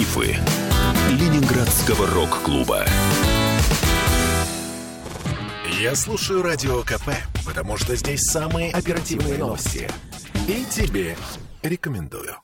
Мифы 0.01 0.35
Ленинградского 1.11 2.07
рок-клуба. 2.07 2.87
Я 5.79 5.95
слушаю 5.95 6.41
Радио 6.41 6.81
КП, 6.81 7.11
потому 7.45 7.77
что 7.77 7.95
здесь 7.95 8.21
самые 8.21 8.71
оперативные 8.71 9.37
новости. 9.37 9.87
И 10.47 10.65
тебе 10.71 11.15
рекомендую. 11.61 12.35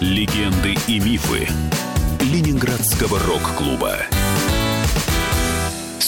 Легенды 0.00 0.76
и 0.86 0.98
мифы 1.00 1.46
Ленинградского 2.22 3.18
рок-клуба. 3.18 3.98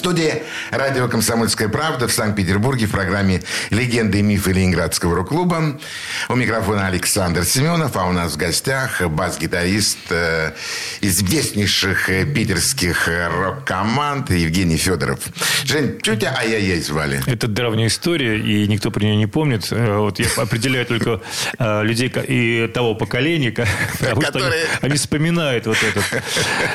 В 0.07 0.09
студии 0.09 0.45
радио 0.71 1.09
«Комсомольская 1.09 1.69
правда» 1.69 2.07
в 2.07 2.13
Санкт-Петербурге 2.13 2.87
в 2.87 2.93
программе 2.93 3.43
«Легенды 3.71 4.21
и 4.21 4.23
мифы 4.23 4.53
Ленинградского 4.53 5.17
рок-клуба». 5.17 5.81
У 6.29 6.37
микрофона 6.37 6.87
Александр 6.87 7.45
Семенов, 7.45 7.97
а 7.97 8.05
у 8.05 8.13
нас 8.13 8.35
в 8.35 8.37
гостях 8.37 9.03
бас-гитарист 9.03 9.99
э, 10.11 10.53
известнейших 11.01 12.09
э, 12.09 12.25
питерских 12.25 13.09
э, 13.09 13.27
рок-команд 13.27 14.31
Евгений 14.31 14.77
Федоров. 14.77 15.19
Жень, 15.65 15.99
что 16.01 16.15
тебя 16.15 16.37
ай-яй-яй 16.39 16.81
звали? 16.83 17.21
Это 17.27 17.49
давняя 17.49 17.89
история, 17.89 18.39
и 18.39 18.69
никто 18.69 18.93
про 18.93 19.03
нее 19.03 19.17
не 19.17 19.27
помнит. 19.27 19.73
Вот 19.73 20.21
я 20.21 20.27
определяю 20.37 20.87
только 20.87 21.21
э, 21.59 21.83
людей 21.83 22.13
и 22.29 22.69
того 22.73 22.95
поколения, 22.95 23.51
ко- 23.51 23.67
потому 23.99 24.23
что 24.23 24.39
они, 24.39 24.57
они 24.83 24.95
вспоминают 24.99 25.67
вот 25.67 25.79
этот, 25.83 26.23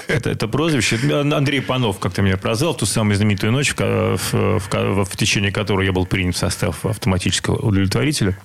это, 0.07 0.29
это 0.31 0.47
прозвище. 0.49 0.99
Андрей 1.33 1.61
Панов 1.61 1.97
как-то 1.99 2.21
меня 2.21 2.35
прозвал 2.35 2.73
в 2.73 2.77
ту 2.79 2.85
самую 2.85 3.20
знаменитую 3.21 3.51
ночь, 3.51 3.75
в, 3.75 4.17
в- 4.33 4.59
в 4.59 5.05
в 5.05 5.15
течение 5.15 5.51
которой 5.51 5.85
я 5.85 5.91
был 5.93 6.07
принят 6.07 6.35
в 6.35 6.39
состав 6.39 6.83
автоматического 6.85 7.55
удовлетворителя. 7.57 8.35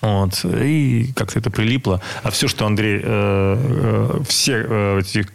Вот. 0.00 0.44
И 0.44 1.12
как-то 1.16 1.38
это 1.40 1.50
прилипло. 1.50 2.00
А 2.22 2.30
все, 2.30 2.46
что 2.48 2.66
Андрей... 2.66 3.00
Э, 3.02 3.56
э, 3.58 4.20
все 4.28 4.64
э, 4.68 5.00
эти 5.00 5.26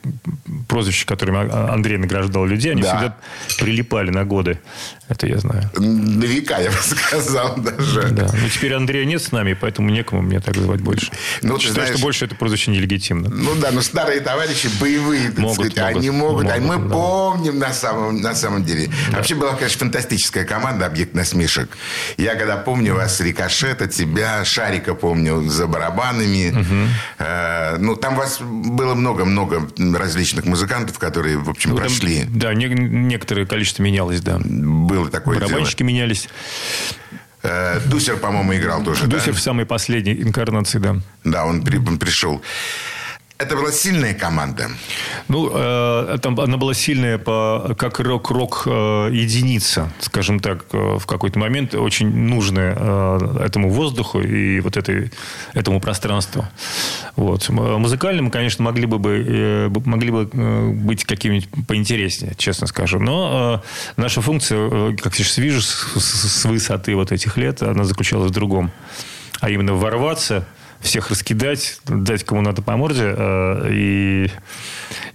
прозвища, 0.67 1.05
которыми 1.05 1.49
Андрей 1.71 1.97
награждал 1.97 2.45
людей, 2.45 2.71
они 2.71 2.81
Да. 2.81 2.89
всегда 2.89 3.17
прилипали 3.59 4.09
на 4.09 4.23
годы. 4.25 4.59
Это 5.09 5.27
я 5.27 5.37
знаю. 5.37 5.69
На 5.77 6.23
века, 6.23 6.59
я 6.61 6.69
бы 6.71 6.77
сказал 6.81 7.55
даже. 7.57 8.09
Да. 8.11 8.29
Но 8.33 8.49
теперь 8.49 8.73
Андрея 8.73 9.05
нет 9.05 9.21
с 9.21 9.31
нами, 9.33 9.53
поэтому 9.53 9.89
некому 9.89 10.21
меня 10.21 10.39
так 10.39 10.55
звать 10.55 10.79
больше. 10.81 11.11
Ну, 11.41 11.57
Считаю, 11.59 11.73
знаешь- 11.75 11.89
что 11.95 11.99
больше 12.01 12.25
это 12.25 12.35
прозвище 12.35 12.71
нелегитимно. 12.71 13.29
Ну 13.29 13.55
да, 13.55 13.71
но 13.71 13.81
старые 13.81 14.21
товарищи 14.21 14.69
боевые, 14.79 15.29
так 15.29 15.39
Могут, 15.39 15.55
сказать, 15.73 15.75
могут, 15.77 15.97
они 15.97 16.09
могут, 16.09 16.45
а 16.49 16.55
мы 16.55 16.77
могут, 16.77 16.87
да. 16.87 16.93
помним 16.95 17.59
на 17.59 17.73
самом, 17.73 18.21
на 18.21 18.33
самом 18.33 18.63
деле. 18.63 18.89
Вообще 19.11 19.35
была, 19.35 19.55
конечно, 19.55 19.79
фантастическая 19.79 20.45
команда 20.45 20.85
«Объект 20.85 21.13
насмешек». 21.13 21.77
Я 22.17 22.35
когда 22.35 22.55
помню 22.57 22.95
вас, 22.95 23.19
Рикошета, 23.19 23.87
тебя, 23.87 24.45
Шарика 24.53 24.93
помню 24.93 25.41
за 25.49 25.65
барабанами. 25.67 26.53
Э, 27.17 27.77
ну, 27.79 27.95
там 27.95 28.15
вас 28.15 28.39
было 28.41 28.93
много-много 28.93 29.67
различных 29.97 30.45
музыкантов, 30.45 30.99
которые, 30.99 31.37
в 31.37 31.49
общем, 31.49 31.71
Ну, 31.71 31.77
там, 31.77 31.85
прошли. 31.87 32.25
да, 32.27 32.53
не- 32.53 32.67
некоторое 32.67 33.45
количество 33.47 33.81
менялось, 33.83 34.21
да. 34.21 34.39
Было 34.43 35.09
такое 35.09 35.37
дело. 35.37 35.49
Барабанщики 35.49 35.81
менялись. 35.83 36.29
Э, 37.41 37.79
Дусер, 37.87 38.17
по-моему, 38.17 38.55
играл 38.55 38.83
тоже, 38.83 39.07
да? 39.07 39.17
Дусер 39.17 39.33
в 39.33 39.39
самой 39.41 39.65
последней 39.65 40.13
инкарнации, 40.21 40.77
да. 40.79 40.95
Да, 41.23 41.45
он, 41.45 41.61
при- 41.63 41.77
он 41.77 41.97
пришел. 41.97 42.41
Это 43.43 43.57
была 43.57 43.73
сильная 43.73 44.13
команда. 44.13 44.69
Ну, 45.27 45.51
э, 45.53 46.17
там 46.21 46.39
она 46.39 46.55
была 46.55 46.73
сильная 46.73 47.17
по, 47.17 47.75
как 47.77 47.99
рок-рок 47.99 48.63
э, 48.65 49.09
единица, 49.11 49.91
скажем 49.99 50.39
так, 50.39 50.63
э, 50.71 50.97
в 50.97 51.05
какой-то 51.05 51.39
момент 51.39 51.75
очень 51.75 52.09
нужная 52.09 52.73
э, 52.79 53.43
этому 53.45 53.69
воздуху 53.69 54.21
и 54.21 54.61
вот 54.61 54.77
этой, 54.77 55.11
этому 55.53 55.81
пространству. 55.81 56.45
Вот. 57.17 57.49
М- 57.49 57.81
Музыкально 57.81 58.21
мы, 58.21 58.31
конечно, 58.31 58.63
могли 58.63 58.85
бы, 58.85 58.97
э, 59.27 59.69
могли 59.83 60.11
бы 60.11 60.29
э, 60.31 60.67
быть 60.69 61.03
какими-нибудь 61.03 61.49
поинтереснее, 61.67 62.35
честно 62.37 62.65
скажу. 62.67 62.97
Но 62.99 63.61
э, 63.61 64.01
наша 64.01 64.21
функция, 64.21 64.69
э, 64.71 64.95
как 65.01 65.15
сейчас 65.15 65.37
вижу, 65.37 65.61
с, 65.61 65.67
с- 65.99 66.41
с 66.41 66.45
высоты 66.45 66.95
вот 66.95 67.11
этих 67.11 67.35
лет, 67.35 67.61
она 67.61 67.83
заключалась 67.83 68.31
в 68.31 68.33
другом. 68.33 68.71
А 69.41 69.49
именно 69.49 69.73
ворваться, 69.73 70.47
всех 70.83 71.09
раскидать, 71.09 71.79
дать 71.85 72.23
кому 72.23 72.41
надо 72.41 72.61
по 72.61 72.77
морде 72.77 73.13
э, 73.15 73.69
и, 73.71 74.31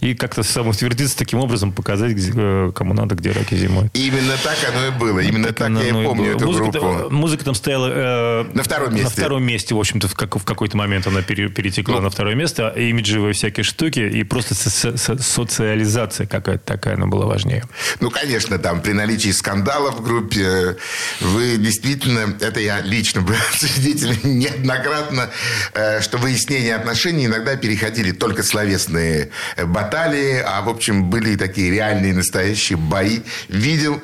и 0.00 0.14
как-то 0.14 0.42
самоутвердиться 0.42 1.16
таким 1.16 1.38
образом, 1.40 1.72
показать, 1.72 2.12
где, 2.12 2.32
э, 2.34 2.72
кому 2.74 2.94
надо, 2.94 3.14
где 3.14 3.32
раки 3.32 3.54
зимой. 3.54 3.90
Именно 3.94 4.34
так 4.42 4.56
оно 4.72 4.86
и 4.86 4.90
было. 4.90 5.20
Именно 5.20 5.48
так, 5.52 5.66
Оно 5.68 5.80
я 5.82 5.88
и 5.88 5.90
и 5.90 6.04
помню 6.04 6.24
было. 6.24 6.36
эту 6.36 6.46
музыка, 6.46 6.70
группу. 6.70 6.78
там- 7.08 7.14
музыка 7.14 7.44
там 7.44 7.54
стояла... 7.54 7.90
э, 7.92 8.44
На 8.54 8.62
втором 8.62 8.90
месте. 8.94 9.04
На 9.04 9.10
втором 9.10 9.42
месте, 9.44 9.74
в 9.74 9.78
общем-то, 9.78 10.08
в, 10.08 10.14
как- 10.14 10.36
в 10.36 10.44
какой-то 10.44 10.76
момент 10.76 11.06
она 11.06 11.22
пере- 11.22 11.48
перетекла 11.48 11.96
Ну. 11.96 12.02
на 12.02 12.10
второе 12.10 12.34
место. 12.34 12.68
а 12.74 12.78
Имиджевые 12.78 13.32
всякие 13.34 13.64
штуки 13.64 14.00
и 14.00 14.22
просто 14.24 14.54
со- 14.54 14.70
со- 14.70 14.96
со- 14.96 15.18
социализация 15.18 16.26
какая-то 16.26 16.64
такая, 16.64 16.94
она 16.94 17.06
была 17.06 17.26
важнее. 17.26 17.64
Ну, 18.00 18.10
конечно, 18.10 18.58
там 18.58 18.80
при 18.80 18.92
наличии 18.92 19.30
скандалов 19.30 19.98
в 20.00 20.02
группе 20.02 20.42
э, 20.42 20.74
вы 21.20 21.56
действительно, 21.58 22.36
это 22.40 22.60
я 22.60 22.80
лично 22.80 23.20
был 23.22 23.34
свидетелем 23.52 24.38
неоднократно, 24.38 25.30
э, 25.74 26.00
что 26.00 26.18
выяснение 26.18 26.74
отношений 26.76 27.26
иногда 27.26 27.56
переходили 27.56 28.12
только 28.12 28.42
словесные 28.42 29.30
э, 29.56 29.64
баталии, 29.68 30.42
а 30.44 30.62
в 30.62 30.68
общем 30.68 31.10
были 31.10 31.30
и 31.30 31.36
такие 31.36 31.70
реальные 31.70 32.14
настоящие 32.14 32.76
бои. 32.76 33.20
Видел, 33.48 34.00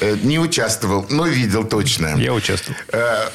э, 0.00 0.16
не 0.22 0.38
участвовал, 0.38 1.06
но 1.10 1.26
видел 1.26 1.64
точно. 1.64 2.14
Я 2.16 2.32
участвовал. 2.34 2.78
Э, 2.92 3.28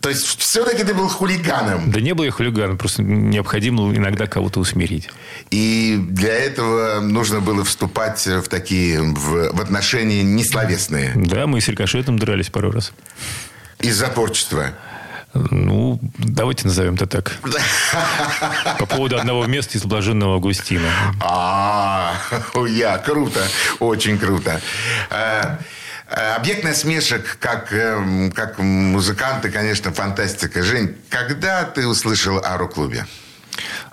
То 0.00 0.10
есть 0.10 0.24
все-таки 0.38 0.84
ты 0.84 0.92
был 0.92 1.08
хулиганом. 1.08 1.90
Да 1.90 2.00
не 2.00 2.12
было 2.14 2.26
я 2.26 2.30
хулиганом, 2.30 2.76
просто 2.76 3.02
необходимо 3.02 3.94
иногда 3.94 4.26
кого-то 4.26 4.60
усмирить. 4.60 5.08
И 5.50 5.96
для 5.98 6.34
этого 6.34 7.00
нужно 7.00 7.40
было 7.40 7.64
вступать 7.64 8.26
в 8.26 8.48
такие, 8.48 9.00
в, 9.00 9.52
в 9.52 9.60
отношения 9.60 10.22
несловесные. 10.22 11.12
Да, 11.14 11.46
мы 11.46 11.60
с 11.60 11.68
рикошетом 11.68 12.18
дрались 12.18 12.50
пару 12.50 12.70
раз. 12.70 12.92
Из-за 13.80 14.08
творчества. 14.08 14.74
Ну, 15.34 15.98
давайте 16.18 16.66
назовем 16.66 16.94
это 16.94 17.06
так. 17.06 17.32
По 18.78 18.86
поводу 18.86 19.18
одного 19.18 19.46
места 19.46 19.76
из 19.78 19.84
блаженного 19.84 20.34
Августина. 20.34 20.88
А, 21.20 22.14
я, 22.68 22.98
круто, 22.98 23.44
очень 23.80 24.16
круто. 24.18 24.60
Э, 25.10 25.56
э, 26.08 26.34
Объект 26.36 26.62
насмешек, 26.62 27.36
как, 27.40 27.72
эм, 27.72 28.30
как 28.30 28.58
музыканты, 28.58 29.50
конечно, 29.50 29.92
фантастика. 29.92 30.62
Жень, 30.62 30.96
когда 31.08 31.64
ты 31.64 31.86
услышал 31.86 32.38
о 32.38 32.56
рок-клубе? 32.56 33.06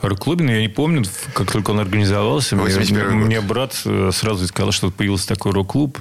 Рок-клубе, 0.02 0.44
ну, 0.44 0.52
я 0.52 0.62
не 0.62 0.68
помню, 0.68 1.04
как 1.34 1.52
только 1.52 1.72
он 1.72 1.80
организовался, 1.80 2.56
мне, 2.56 2.66
81 2.66 3.20
год. 3.20 3.28
мне 3.28 3.42
брат 3.42 3.80
э, 3.86 4.10
сразу 4.14 4.48
сказал, 4.48 4.72
что 4.72 4.90
появился 4.92 5.28
такой 5.28 5.52
рок-клуб. 5.52 6.00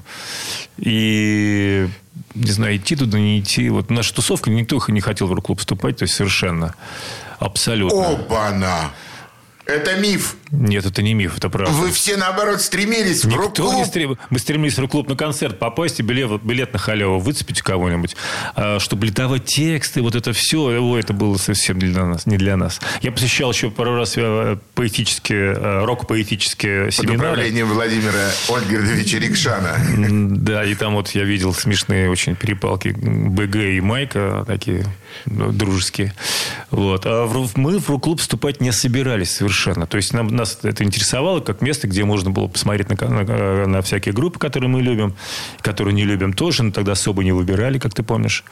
И, 0.78 1.88
не 2.34 2.50
знаю, 2.50 2.76
идти 2.76 2.96
туда, 2.96 3.18
не 3.18 3.40
идти. 3.40 3.68
Вот 3.68 3.90
наша 3.90 4.14
тусовка, 4.14 4.50
никто 4.50 4.80
не 4.88 5.00
хотел 5.00 5.26
в 5.26 5.32
рок-клуб 5.32 5.58
вступать, 5.58 5.98
то 5.98 6.04
есть 6.04 6.14
совершенно. 6.14 6.74
Абсолютно. 7.38 8.10
Опа-на! 8.10 8.90
Это 9.66 9.96
миф. 9.96 10.36
Нет, 10.52 10.84
это 10.84 11.02
не 11.02 11.14
миф, 11.14 11.36
это 11.36 11.48
правда. 11.48 11.72
Вы 11.72 11.92
все, 11.92 12.16
наоборот, 12.16 12.60
стремились 12.60 13.24
в 13.24 13.28
Никто 13.28 13.42
рок-клуб. 13.42 13.74
не 13.74 13.84
стрем... 13.84 14.18
Мы 14.30 14.38
стремились 14.38 14.74
в 14.74 14.80
рок-клуб 14.80 15.08
на 15.08 15.14
концерт 15.14 15.58
попасть 15.58 16.00
и 16.00 16.02
билет, 16.02 16.42
билет 16.42 16.72
на 16.72 16.78
халяву 16.78 17.20
выцепить 17.20 17.60
у 17.60 17.64
кого-нибудь. 17.64 18.16
А, 18.56 18.80
чтобы 18.80 19.06
литовать 19.06 19.44
тексты, 19.44 20.02
вот 20.02 20.16
это 20.16 20.32
все, 20.32 20.80
о, 20.80 20.98
это 20.98 21.12
было 21.12 21.36
совсем 21.36 21.78
не 21.78 21.86
для 21.86 22.04
нас. 22.04 22.26
Не 22.26 22.36
для 22.36 22.56
нас. 22.56 22.80
Я 23.00 23.12
посещал 23.12 23.52
еще 23.52 23.70
пару 23.70 23.94
раз 23.94 24.14
э, 24.16 24.56
поэтические, 24.74 25.54
э, 25.54 25.84
рок-поэтические 25.84 26.86
Под 26.86 26.94
семинары. 26.94 27.18
управлением 27.18 27.68
Владимира 27.68 28.30
Ольгердовича 28.48 29.18
Рикшана. 29.18 29.76
Да, 30.36 30.64
и 30.64 30.74
там 30.74 30.94
вот 30.94 31.10
я 31.10 31.22
видел 31.22 31.54
смешные 31.54 32.10
очень 32.10 32.34
перепалки 32.34 32.88
БГ 32.88 33.56
и 33.56 33.80
Майка, 33.80 34.44
такие 34.46 34.84
ну, 35.26 35.52
дружеские. 35.52 36.12
Вот. 36.70 37.06
А 37.06 37.26
в, 37.26 37.56
мы 37.56 37.78
в 37.78 37.88
рок-клуб 37.88 38.20
вступать 38.20 38.60
не 38.60 38.72
собирались 38.72 39.30
совершенно. 39.30 39.86
То 39.86 39.96
есть 39.96 40.12
нам, 40.12 40.39
нас 40.40 40.58
это 40.62 40.84
интересовало 40.84 41.40
как 41.40 41.62
место, 41.62 41.86
где 41.86 42.04
можно 42.04 42.30
было 42.30 42.48
посмотреть 42.48 42.88
на, 42.90 43.08
на- 43.08 43.66
на 43.66 43.82
всякие 43.82 44.12
группы, 44.14 44.38
которые 44.38 44.68
мы 44.68 44.82
любим, 44.82 45.14
которые 45.62 45.94
не 45.94 46.04
любим 46.04 46.32
тоже, 46.32 46.62
но 46.62 46.72
тогда 46.72 46.92
особо 46.92 47.22
не 47.24 47.32
выбирали, 47.32 47.78
как 47.78 47.94
ты 47.94 48.02
помнишь. 48.02 48.44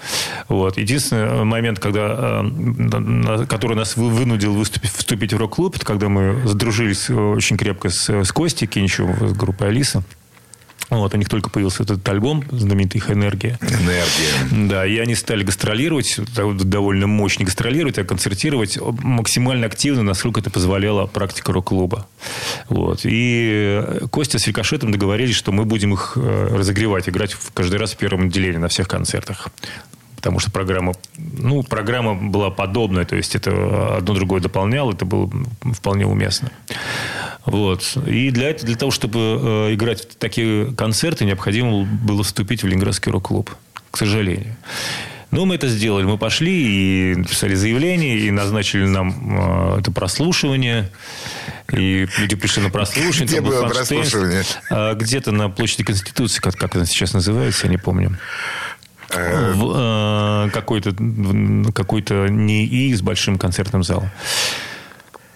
Вот. 0.48 0.78
Единственный 0.78 1.44
момент, 1.44 1.78
когда, 1.80 2.42
э, 2.44 3.46
который 3.48 3.76
нас 3.76 3.96
вы- 3.96 4.10
вынудил 4.10 4.54
выступить, 4.54 4.90
вступить 4.92 5.32
в 5.32 5.36
рок-клуб, 5.36 5.76
это 5.76 5.84
когда 5.84 6.08
мы 6.08 6.46
сдружились 6.46 7.10
э, 7.10 7.14
очень 7.14 7.56
крепко 7.56 7.88
с, 7.90 8.08
с 8.08 8.32
Костей 8.32 8.66
Кинчевым, 8.66 9.28
с 9.28 9.32
группой 9.32 9.68
Алиса. 9.68 10.02
Вот, 10.90 11.14
у 11.14 11.16
них 11.18 11.28
только 11.28 11.50
появился 11.50 11.82
этот 11.82 12.08
альбом, 12.08 12.44
знаменитый 12.50 12.98
их 12.98 13.10
«Энергия». 13.10 13.58
Энергия. 13.60 14.68
Да, 14.68 14.86
и 14.86 14.96
они 14.98 15.14
стали 15.14 15.44
гастролировать, 15.44 16.18
довольно 16.34 17.06
мощно 17.06 17.44
гастролировать, 17.44 17.98
а 17.98 18.04
концертировать 18.04 18.78
максимально 18.80 19.66
активно, 19.66 20.02
насколько 20.02 20.40
это 20.40 20.50
позволяла 20.50 21.06
практика 21.06 21.52
рок-клуба. 21.52 22.06
Вот. 22.68 23.00
И 23.04 23.82
Костя 24.10 24.38
с 24.38 24.46
Рикошетом 24.46 24.90
договорились, 24.90 25.36
что 25.36 25.52
мы 25.52 25.64
будем 25.64 25.92
их 25.92 26.12
э, 26.16 26.48
разогревать, 26.52 27.08
играть 27.08 27.36
каждый 27.52 27.78
раз 27.78 27.92
в 27.92 27.96
первом 27.98 28.26
отделении 28.26 28.58
на 28.58 28.68
всех 28.68 28.88
концертах. 28.88 29.48
Потому 30.18 30.40
что 30.40 30.50
программа, 30.50 30.94
ну, 31.16 31.62
программа 31.62 32.16
была 32.16 32.50
подобная, 32.50 33.04
то 33.04 33.14
есть 33.14 33.36
это 33.36 33.98
одно 33.98 34.14
другое 34.14 34.40
дополняло, 34.40 34.90
это 34.92 35.04
было 35.04 35.30
вполне 35.72 36.06
уместно. 36.06 36.50
Вот. 37.46 37.96
И 38.04 38.32
для, 38.32 38.52
для 38.52 38.74
того, 38.74 38.90
чтобы 38.90 39.20
э, 39.20 39.74
играть 39.74 40.00
в 40.00 40.16
такие 40.16 40.74
концерты, 40.74 41.24
необходимо 41.24 41.84
было 41.84 42.24
вступить 42.24 42.64
в 42.64 42.66
Ленинградский 42.66 43.12
рок-клуб. 43.12 43.54
К 43.92 43.96
сожалению. 43.96 44.56
Ну, 45.30 45.44
мы 45.44 45.54
это 45.54 45.68
сделали. 45.68 46.04
Мы 46.04 46.18
пошли 46.18 47.12
и 47.12 47.14
написали 47.14 47.54
заявление, 47.54 48.18
и 48.18 48.30
назначили 48.32 48.86
нам 48.86 49.76
э, 49.76 49.80
это 49.80 49.92
прослушивание. 49.92 50.90
И 51.72 52.08
люди 52.18 52.34
пришли 52.34 52.64
на 52.64 52.70
прослушивание. 52.70 53.26
Где 53.26 53.40
было 53.40 53.68
прослушивание? 53.68 54.42
А, 54.68 54.94
Где-то 54.94 55.30
на 55.30 55.48
площади 55.48 55.84
Конституции, 55.84 56.40
как, 56.40 56.56
как 56.56 56.74
она 56.74 56.86
сейчас 56.86 57.12
называется, 57.12 57.66
я 57.66 57.70
не 57.70 57.76
помню. 57.76 58.18
В, 59.10 60.46
э, 60.46 60.50
какой-то, 60.50 60.94
какой-то 61.72 62.28
НИИ 62.28 62.94
с 62.94 63.02
большим 63.02 63.38
концертным 63.38 63.82
залом. 63.82 64.10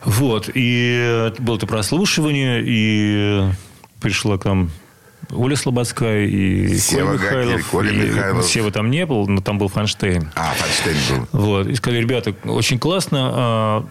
Вот. 0.04 0.50
И 0.52 1.32
было 1.38 1.56
это 1.56 1.66
прослушивание, 1.66 2.62
и 2.64 3.50
пришла 4.00 4.36
к 4.36 4.44
нам 4.44 4.70
Оля 5.30 5.56
Слободская 5.56 6.26
и 6.26 6.76
Сева 6.76 7.16
Коля 7.16 7.18
Гакель, 7.18 7.38
Михайлов. 7.38 7.70
Коля 7.70 7.92
И 7.92 7.96
Михайлов. 7.96 8.44
Сева 8.44 8.70
там 8.70 8.90
не 8.90 9.06
был, 9.06 9.26
но 9.28 9.40
там 9.40 9.58
был 9.58 9.68
Фанштейн. 9.68 10.30
А, 10.34 10.52
Фанштейн 10.54 10.96
был. 11.32 11.40
Вот. 11.40 11.66
И 11.68 11.74
сказали, 11.76 12.00
ребята, 12.00 12.34
очень 12.44 12.78
классно. 12.78 13.30
а, 13.32 13.86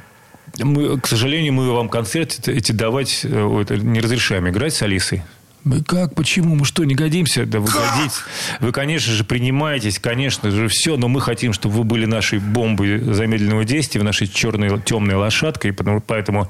Мы, 0.59 0.99
к 0.99 1.07
сожалению, 1.07 1.53
мы 1.53 1.71
вам 1.73 1.89
концерт 1.89 2.47
эти 2.47 2.71
давать 2.73 3.21
э, 3.23 3.77
не 3.81 4.01
разрешаем 4.01 4.49
играть 4.49 4.73
с 4.73 4.81
Алисой. 4.81 5.23
Мы 5.63 5.83
как, 5.83 6.15
почему, 6.15 6.55
мы 6.55 6.65
что, 6.65 6.83
не 6.85 6.95
годимся? 6.95 7.45
Да 7.45 7.59
вы 7.59 7.67
годитесь. 7.67 8.19
Вы, 8.59 8.71
конечно 8.71 9.13
же, 9.13 9.23
принимаетесь, 9.23 9.99
конечно 9.99 10.49
же, 10.49 10.67
все, 10.67 10.97
но 10.97 11.07
мы 11.07 11.21
хотим, 11.21 11.53
чтобы 11.53 11.75
вы 11.75 11.83
были 11.83 12.05
нашей 12.05 12.39
бомбой 12.39 12.99
замедленного 12.99 13.63
действия, 13.63 14.01
нашей 14.01 14.27
черной 14.27 14.81
темной 14.81 15.15
лошадкой, 15.15 15.71
потому, 15.71 16.01
поэтому 16.01 16.49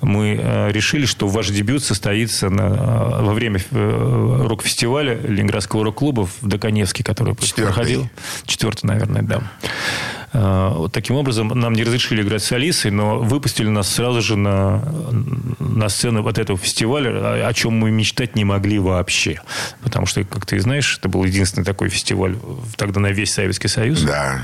мы 0.00 0.38
э, 0.40 0.72
решили, 0.72 1.04
что 1.04 1.28
ваш 1.28 1.48
дебют 1.48 1.84
состоится 1.84 2.48
на, 2.48 2.62
э, 2.62 3.22
во 3.24 3.34
время 3.34 3.60
э, 3.70 4.42
рок-фестиваля 4.46 5.18
Ленинградского 5.20 5.84
рок-клуба 5.84 6.26
в 6.26 6.46
Доконевске, 6.46 7.04
который 7.04 7.36
Четвертый. 7.36 7.74
проходил. 7.74 8.10
Четвертый, 8.46 8.86
наверное, 8.86 9.22
да. 9.22 9.42
Э, 10.36 10.68
Вот 10.74 10.92
таким 10.92 11.16
образом 11.16 11.48
нам 11.48 11.72
не 11.72 11.82
разрешили 11.82 12.22
играть 12.22 12.42
с 12.42 12.52
Алисой, 12.52 12.90
но 12.90 13.18
выпустили 13.18 13.68
нас 13.68 13.88
сразу 13.88 14.20
же 14.20 14.36
на, 14.36 14.82
на 15.58 15.88
сцену 15.88 16.22
вот 16.22 16.38
этого 16.38 16.58
фестиваля, 16.58 17.46
о, 17.46 17.52
чем 17.54 17.72
мы 17.74 17.90
мечтать 17.90 18.36
не 18.36 18.44
могли 18.44 18.78
вообще. 18.78 19.40
Потому 19.82 20.06
что, 20.06 20.24
как 20.24 20.44
ты 20.44 20.60
знаешь, 20.60 20.98
это 20.98 21.08
был 21.08 21.24
единственный 21.24 21.64
такой 21.64 21.88
фестиваль 21.88 22.36
тогда 22.76 23.00
на 23.00 23.08
весь 23.08 23.32
Советский 23.32 23.68
Союз. 23.68 24.02
Да. 24.02 24.40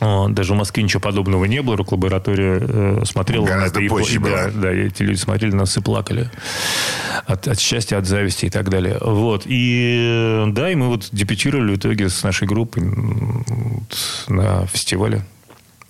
Э, 0.00 0.26
Даже 0.28 0.52
в 0.52 0.56
Москве 0.56 0.82
ничего 0.82 1.00
подобного 1.00 1.44
не 1.46 1.62
было. 1.62 1.76
Рок-лаборатория 1.76 2.58
э, 2.60 3.02
смотрела 3.04 3.44
на 3.44 3.50
Гораздо 3.50 3.78
это. 3.80 3.84
и 3.84 3.88
позже 3.88 4.16
и 4.16 4.18
да, 4.18 4.24
была. 4.24 4.50
да, 4.62 4.72
и 4.72 4.86
эти 4.86 5.02
люди 5.02 5.18
смотрели 5.18 5.52
на 5.52 5.58
нас 5.58 5.76
и 5.76 5.80
плакали. 5.80 6.30
От, 7.26 7.48
от 7.48 7.58
счастья, 7.58 7.96
от 7.98 8.06
зависти 8.06 8.46
и 8.46 8.50
так 8.50 8.68
далее. 8.68 8.98
Вот. 9.00 9.42
И 9.46 10.44
э, 10.46 10.46
да, 10.52 10.70
и 10.70 10.74
мы 10.74 10.88
вот 10.88 11.08
дебютировали 11.12 11.72
в 11.74 11.76
итоге 11.78 12.08
с 12.08 12.22
нашей 12.22 12.46
группой 12.46 12.82
на 14.28 14.66
фестивале. 14.66 15.22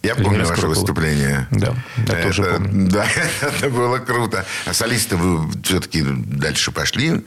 Я 0.03 0.15
помню 0.15 0.47
ваше 0.47 0.69
выступление. 0.69 1.49
Да, 1.51 1.75
я 2.07 2.23
тоже 2.23 2.43
Это- 2.43 2.57
помню. 2.59 2.89
Да, 2.91 3.07
это 3.43 3.71
было 3.71 3.99
круто. 3.99 4.45
А 4.67 4.73
солисты 4.73 5.17
вы 5.17 5.51
все-таки 5.65 6.05
дальше 6.07 6.71
пошли 6.71 7.25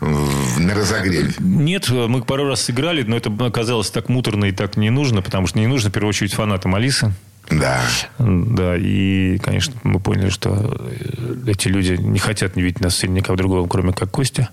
на 0.00 0.74
разогреве? 0.74 1.34
Нет, 1.38 1.88
мы 1.90 2.22
пару 2.22 2.48
раз 2.48 2.62
сыграли, 2.62 3.02
но 3.02 3.16
это 3.16 3.30
оказалось 3.38 3.90
так 3.90 4.08
муторно 4.08 4.46
и 4.46 4.52
так 4.52 4.76
не 4.76 4.90
нужно, 4.90 5.22
потому 5.22 5.46
что 5.46 5.58
не 5.58 5.66
нужно, 5.66 5.90
в 5.90 5.92
первую 5.92 6.10
очередь, 6.10 6.34
фанатам 6.34 6.74
Алисы. 6.74 7.12
Да. 7.50 7.80
Да, 8.18 8.76
и, 8.76 9.38
конечно, 9.38 9.74
мы 9.82 9.98
поняли, 9.98 10.28
что 10.28 10.78
э, 10.78 11.34
эти 11.48 11.68
люди 11.68 11.94
не 11.94 12.18
хотят 12.18 12.54
не 12.54 12.62
видеть 12.62 12.80
на 12.80 12.90
сцене 12.90 13.14
никого 13.14 13.36
другого, 13.36 13.66
кроме 13.66 13.92
как 13.92 14.10
Костя. 14.10 14.50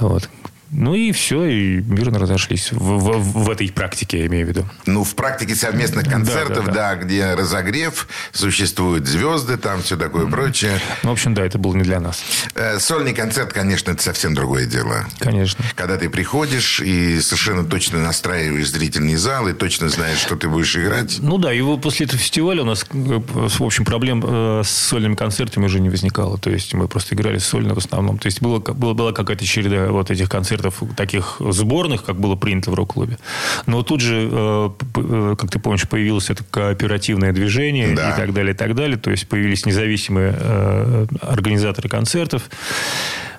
Вот. 0.00 0.28
Ну 0.74 0.94
и 0.94 1.12
все, 1.12 1.44
и 1.44 1.82
мирно 1.82 2.18
разошлись. 2.18 2.72
В, 2.72 2.78
в- 2.78 3.44
в 3.44 3.50
этой 3.50 3.70
практике, 3.70 4.20
я 4.20 4.26
имею 4.26 4.46
в 4.46 4.48
виду. 4.48 4.66
Ну, 4.86 5.04
в 5.04 5.14
практике 5.14 5.54
совместных 5.54 6.08
концертов, 6.08 6.66
да, 6.66 6.72
да, 6.72 6.94
да. 6.94 6.96
где 6.96 7.34
разогрев, 7.34 8.08
существуют 8.32 9.06
звезды, 9.06 9.58
там 9.58 9.82
все 9.82 9.96
такое 9.98 10.26
прочее. 10.26 10.80
Ну, 11.02 11.10
в 11.10 11.12
общем, 11.12 11.34
да, 11.34 11.44
это 11.44 11.58
было 11.58 11.74
не 11.74 11.82
для 11.82 12.00
нас. 12.00 12.22
Э, 12.54 12.78
Сольный 12.78 13.12
концерт, 13.12 13.52
конечно, 13.52 13.90
это 13.90 14.02
совсем 14.02 14.34
другое 14.34 14.64
дело. 14.64 15.06
Конечно. 15.18 15.62
Когда 15.74 15.98
ты 15.98 16.08
приходишь 16.08 16.80
и 16.80 17.20
совершенно 17.20 17.64
точно 17.64 17.98
настраиваешь 18.00 18.70
зрительный 18.70 19.16
зал 19.16 19.48
и 19.48 19.52
точно 19.52 19.90
знаешь, 19.90 20.18
что 20.18 20.36
ты 20.36 20.48
будешь 20.48 20.74
играть. 20.74 21.18
Ну 21.20 21.36
да, 21.36 21.52
его 21.52 21.76
после 21.76 22.06
этого 22.06 22.18
фестиваля 22.18 22.62
у 22.62 22.66
нас, 22.66 22.86
э, 22.92 22.94
в 22.94 23.62
общем, 23.62 23.84
проблем 23.84 24.24
э, 24.26 24.62
с 24.64 24.70
сольными 24.70 25.16
концертами 25.16 25.66
уже 25.66 25.80
не 25.80 25.90
возникало. 25.90 26.38
То 26.38 26.48
есть 26.48 26.72
мы 26.72 26.88
просто 26.88 27.14
играли 27.14 27.36
сольно 27.38 27.74
в 27.74 27.78
основном. 27.78 28.16
То 28.18 28.26
есть 28.26 28.40
было, 28.40 28.58
было, 28.58 28.94
была 28.94 29.12
какая-то 29.12 29.44
череда 29.44 29.88
вот 29.92 30.10
этих 30.10 30.30
концертов 30.30 30.61
таких 30.96 31.36
сборных, 31.40 32.04
как 32.04 32.20
было 32.20 32.36
принято 32.36 32.70
в 32.70 32.74
рок-клубе. 32.74 33.18
Но 33.66 33.82
тут 33.82 34.00
же, 34.00 34.28
э, 34.30 34.70
э, 34.96 35.34
как 35.38 35.50
ты 35.50 35.58
помнишь, 35.58 35.88
появилось 35.88 36.30
это 36.30 36.44
кооперативное 36.44 37.32
движение 37.32 37.94
Да. 37.94 38.12
и 38.12 38.16
так 38.16 38.32
далее, 38.32 38.54
и 38.54 38.56
так 38.56 38.74
далее. 38.74 38.96
То 38.98 39.10
есть 39.10 39.28
появились 39.28 39.66
независимые 39.66 40.34
э, 40.38 41.06
организаторы 41.20 41.88
концертов. 41.88 42.42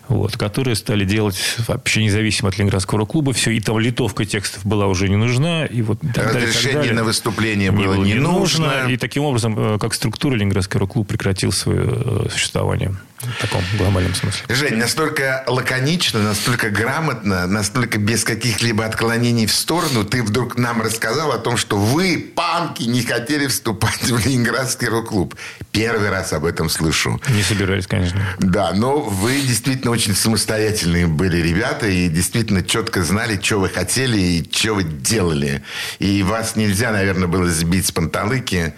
Вот, 0.10 0.36
которые 0.36 0.76
стали 0.76 1.06
делать 1.06 1.38
вообще 1.66 2.04
независимо 2.04 2.50
от 2.50 2.58
Ленинградского 2.58 3.00
рок-клуба. 3.00 3.32
Все, 3.32 3.52
и 3.52 3.62
там 3.62 3.80
литовка 3.80 4.26
текстов 4.26 4.66
была 4.66 4.88
уже 4.88 5.08
не 5.08 5.16
нужна. 5.16 5.66
И 5.66 5.82
вот, 5.82 6.04
и 6.04 6.08
так 6.08 6.26
далее, 6.26 6.32
и 6.32 6.34
так 6.34 6.50
Разрешение 6.50 6.74
далее. 6.80 6.94
на 6.94 7.04
выступление 7.06 7.72
было 7.72 7.94
не 7.96 8.16
нужно. 8.16 8.88
И 8.90 8.98
таким 8.98 9.24
образом, 9.24 9.80
как 9.80 9.94
структура, 9.94 10.36
Ленинградский 10.36 10.78
рок-клуб 10.78 11.08
прекратил 11.08 11.54
свое 11.54 12.30
существование. 12.30 12.94
В 13.24 13.42
таком 13.42 13.64
глобальном 13.78 14.14
смысле. 14.16 14.44
Жень, 14.50 14.76
настолько 14.76 15.44
лаконично, 15.48 16.22
настолько 16.22 16.70
грамотно, 16.70 17.48
настолько 17.48 17.98
без 17.98 18.24
каких-либо 18.24 18.86
отклонений 18.86 19.46
в 19.46 19.54
сторону, 19.54 20.04
ты 20.04 20.22
вдруг 20.24 20.58
нам 20.58 20.82
рассказал 20.82 21.32
о 21.32 21.38
том, 21.38 21.58
что 21.58 21.78
вы, 21.78 22.18
панки, 22.36 22.84
не 22.84 23.02
хотели 23.02 23.48
вступать 23.48 24.04
в 24.04 24.26
Ленинградский 24.26 24.88
рок-клуб. 24.88 25.36
Первый 25.72 26.10
раз 26.10 26.34
об 26.34 26.46
этом 26.46 26.70
слышу. 26.70 27.22
Не 27.30 27.42
собирались, 27.44 27.88
конечно. 27.88 28.22
Да, 28.40 28.72
но 28.74 29.00
вы 29.00 29.42
действительно 29.42 29.92
очень 29.92 30.16
самостоятельные 30.16 31.08
были 31.08 31.38
ребята 31.38 31.88
и 31.88 32.08
действительно 32.10 32.64
четко 32.64 33.04
знали, 33.04 33.40
что 33.42 33.60
вы 33.60 33.70
хотели 33.70 34.18
и 34.20 34.50
что 34.52 34.76
вы 34.76 34.84
делали. 34.84 35.64
И 36.00 36.24
вас 36.24 36.56
нельзя, 36.56 36.92
наверное, 36.92 37.28
было 37.28 37.50
сбить 37.50 37.88
с 37.88 37.92
панталыки 37.92 38.74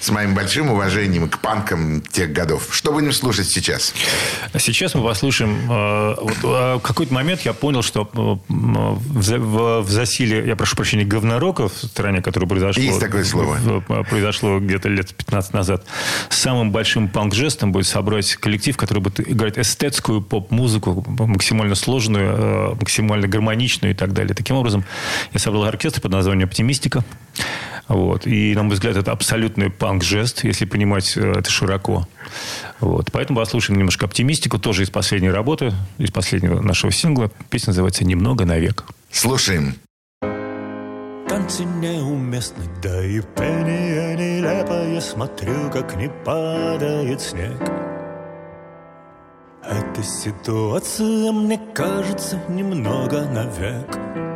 с 0.00 0.10
моим 0.10 0.34
большим 0.34 0.70
уважением 0.70 1.28
к 1.28 1.38
панкам 1.38 2.00
тех 2.00 2.32
годов. 2.32 2.68
Что 2.70 2.92
будем 2.92 3.12
слушать 3.12 3.48
сейчас? 3.48 3.87
А 4.52 4.58
Сейчас 4.58 4.94
мы 4.94 5.02
послушаем. 5.04 5.70
э, 5.70 6.14
вот, 6.20 6.36
э, 6.44 6.74
в 6.76 6.80
какой-то 6.80 7.12
момент 7.14 7.42
я 7.42 7.52
понял, 7.52 7.82
что 7.82 8.08
э, 8.12 8.18
в, 8.48 9.82
в- 9.82 9.90
засиле, 9.90 10.46
я 10.46 10.56
прошу 10.56 10.76
прощения, 10.76 11.04
говнорока 11.04 11.68
в 11.68 11.72
стране, 11.72 12.22
которое 12.22 12.46
произошло... 12.46 12.82
Есть 12.82 13.00
такое 13.00 13.24
слово. 13.24 13.56
в- 13.56 14.04
произошло 14.04 14.58
где-то 14.60 14.88
лет 14.88 15.14
15 15.14 15.52
назад. 15.54 15.84
Самым 16.28 16.70
большим 16.72 17.08
панк-жестом 17.08 17.72
будет 17.72 17.86
собрать 17.86 18.34
коллектив, 18.36 18.76
который 18.76 19.00
будет 19.00 19.20
играть 19.20 19.58
эстетскую 19.58 20.20
поп-музыку, 20.22 21.04
максимально 21.18 21.74
сложную, 21.74 22.34
э, 22.36 22.74
максимально 22.80 23.28
гармоничную 23.28 23.92
и 23.92 23.96
так 23.96 24.12
далее. 24.12 24.34
Таким 24.34 24.56
образом, 24.56 24.84
я 25.32 25.40
собрал 25.40 25.64
оркестр 25.64 26.00
под 26.00 26.12
названием 26.12 26.48
«Оптимистика». 26.48 27.04
Вот. 27.88 28.26
И, 28.26 28.54
на 28.54 28.64
мой 28.64 28.74
взгляд, 28.74 28.96
это 28.96 29.12
абсолютный 29.12 29.70
панк-жест, 29.70 30.44
если 30.44 30.66
понимать 30.66 31.16
э, 31.16 31.32
это 31.38 31.50
широко. 31.50 32.06
Вот. 32.80 33.10
Поэтому 33.12 33.38
послушаем 33.38 33.78
немножко 33.78 34.06
оптимистику, 34.06 34.58
тоже 34.58 34.84
из 34.84 34.90
последней 34.90 35.30
работы, 35.30 35.72
из 35.98 36.10
последнего 36.10 36.60
нашего 36.60 36.92
сингла. 36.92 37.30
Песня 37.50 37.70
называется 37.70 38.04
«Немного 38.04 38.44
навек». 38.44 38.84
Слушаем. 39.10 39.74
Танцы 41.28 41.64
неуместны, 41.64 42.64
да 42.82 43.04
и 43.04 43.20
пение 43.20 44.16
нелепо 44.16 44.90
Я 44.92 45.00
смотрю, 45.00 45.70
как 45.70 45.94
не 45.96 46.08
падает 46.24 47.20
снег 47.20 47.60
Эта 49.62 50.02
ситуация, 50.02 51.32
мне 51.32 51.60
кажется, 51.74 52.40
немного 52.48 53.26
навек 53.26 54.27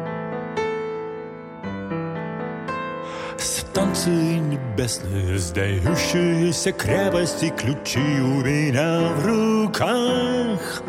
Станции 3.72 4.36
небесные, 4.36 5.38
сдающиеся 5.38 6.72
крепости 6.72 7.50
Ключи 7.56 8.20
у 8.20 8.44
меня 8.44 9.08
в 9.14 9.24
руках. 9.24 10.82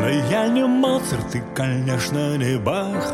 Но 0.00 0.08
я 0.08 0.48
не 0.48 0.64
Моцарт 0.64 1.34
и, 1.34 1.42
конечно, 1.54 2.38
не 2.38 2.56
Бах. 2.58 3.12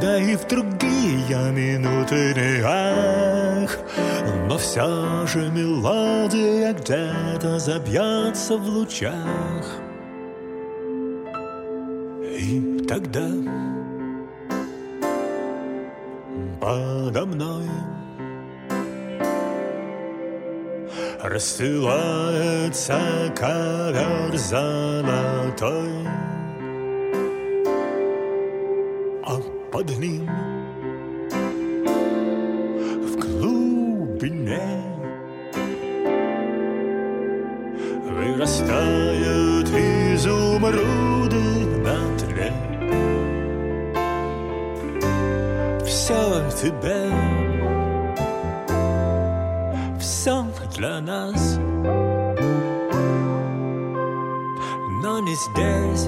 Да 0.00 0.16
и 0.16 0.34
в 0.34 0.48
другие 0.48 1.26
я 1.28 1.50
минуты 1.50 2.32
не 2.34 2.62
ах. 2.64 3.78
Но 4.48 4.56
все 4.56 5.26
же 5.26 5.50
мелодия 5.50 6.72
где-то 6.72 7.58
забьется 7.58 8.56
в 8.56 8.66
лучах. 8.66 9.66
И 12.38 12.82
тогда 12.88 13.28
подо 16.62 17.26
мной 17.26 17.68
Расстилается 21.22 22.98
ковер 23.34 24.36
золотой 24.36 26.06
а 29.24 29.40
под 29.72 29.98
ним 29.98 30.28
в 33.02 33.16
глубине 33.16 34.60
вырастают 38.08 39.68
изумруды 39.68 41.36
на 41.82 41.98
тле. 42.18 42.52
Все 45.84 46.50
тебе, 46.60 47.25
для 50.76 51.00
нас, 51.00 51.56
но 55.02 55.20
не 55.20 55.34
здесь 55.34 56.06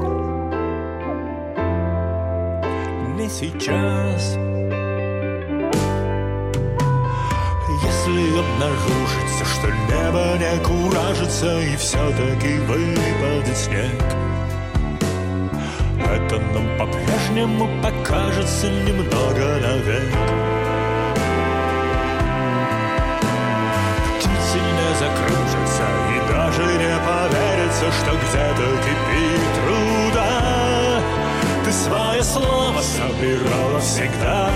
не 3.16 3.28
сейчас 3.28 4.36
Если 7.82 8.38
обнаружится, 8.38 9.44
что 9.44 9.68
небо 9.68 10.36
не 10.38 10.54
куражится 10.64 11.60
И 11.60 11.76
все-таки 11.76 12.58
выпадет 12.58 13.56
снег 13.56 14.18
это 16.00 16.38
нам 16.38 16.78
по-прежнему 16.78 17.68
покажется 17.82 18.70
немного 18.70 19.60
навек. 19.60 20.47
Закружатся 24.98 25.86
и 26.10 26.18
даже 26.28 26.64
не 26.64 26.94
поверится, 27.06 27.86
что 27.92 28.10
где-то 28.16 28.66
кипит 28.82 29.42
труда. 29.54 30.32
Ты 31.64 31.70
свое 31.72 32.22
слово 32.24 32.80
собирала 32.82 33.78
всегда 33.78 34.50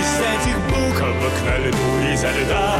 из 0.00 0.10
этих 0.18 0.56
буквок 0.66 1.34
на 1.46 1.54
льду 1.58 1.88
изо 2.12 2.30
льда. 2.32 2.76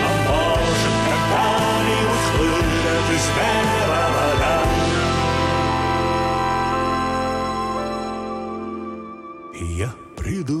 Но 0.00 0.10
может 0.32 0.96
когда-нибудь 1.04 2.26
хлынет 2.32 3.06
из 3.14 3.26
неба 3.36 4.02
вода. 4.14 4.56
И 9.52 9.64
я 9.64 9.90
приду, 10.16 10.60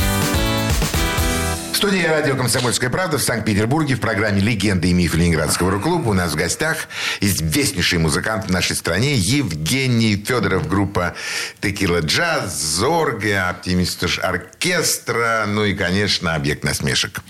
Студии 1.81 2.05
радио 2.05 2.35
«Комсомольская 2.35 2.91
правда» 2.91 3.17
в 3.17 3.23
Санкт-Петербурге 3.23 3.95
в 3.95 3.99
программе 3.99 4.39
«Легенды 4.39 4.89
и 4.89 4.93
мифы 4.93 5.17
Ленинградского 5.17 5.71
рок-клуба» 5.71 6.09
у 6.09 6.13
нас 6.13 6.33
в 6.33 6.35
гостях 6.35 6.87
известнейший 7.21 7.97
музыкант 7.97 8.45
в 8.45 8.51
нашей 8.51 8.75
стране 8.75 9.15
Евгений 9.15 10.15
Федоров, 10.15 10.67
группа 10.67 11.15
«Текила 11.59 12.01
Джаз», 12.01 12.55
«Зорге», 12.55 13.39
«Оптимист 13.39 14.03
оркестра», 14.21 15.45
ну 15.47 15.65
и, 15.65 15.73
конечно, 15.73 16.35
«Объект 16.35 16.63
насмешек». 16.63 17.21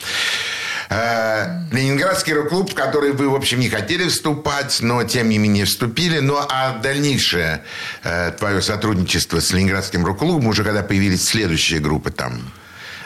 Э, 0.89 1.45
Ленинградский 1.71 2.33
рок-клуб, 2.33 2.71
в 2.71 2.75
который 2.75 3.13
вы, 3.13 3.29
в 3.29 3.35
общем, 3.35 3.61
не 3.61 3.69
хотели 3.69 4.09
вступать, 4.09 4.79
но, 4.81 5.01
тем 5.05 5.29
не 5.29 5.37
менее, 5.37 5.63
вступили. 5.63 6.19
Ну, 6.19 6.35
а 6.37 6.77
дальнейшее 6.77 7.63
э, 8.03 8.33
твое 8.37 8.61
сотрудничество 8.61 9.39
с 9.39 9.53
Ленинградским 9.53 10.05
рок-клубом, 10.05 10.47
уже 10.47 10.65
когда 10.65 10.83
появились 10.83 11.25
следующие 11.25 11.79
группы 11.79 12.11
там, 12.11 12.51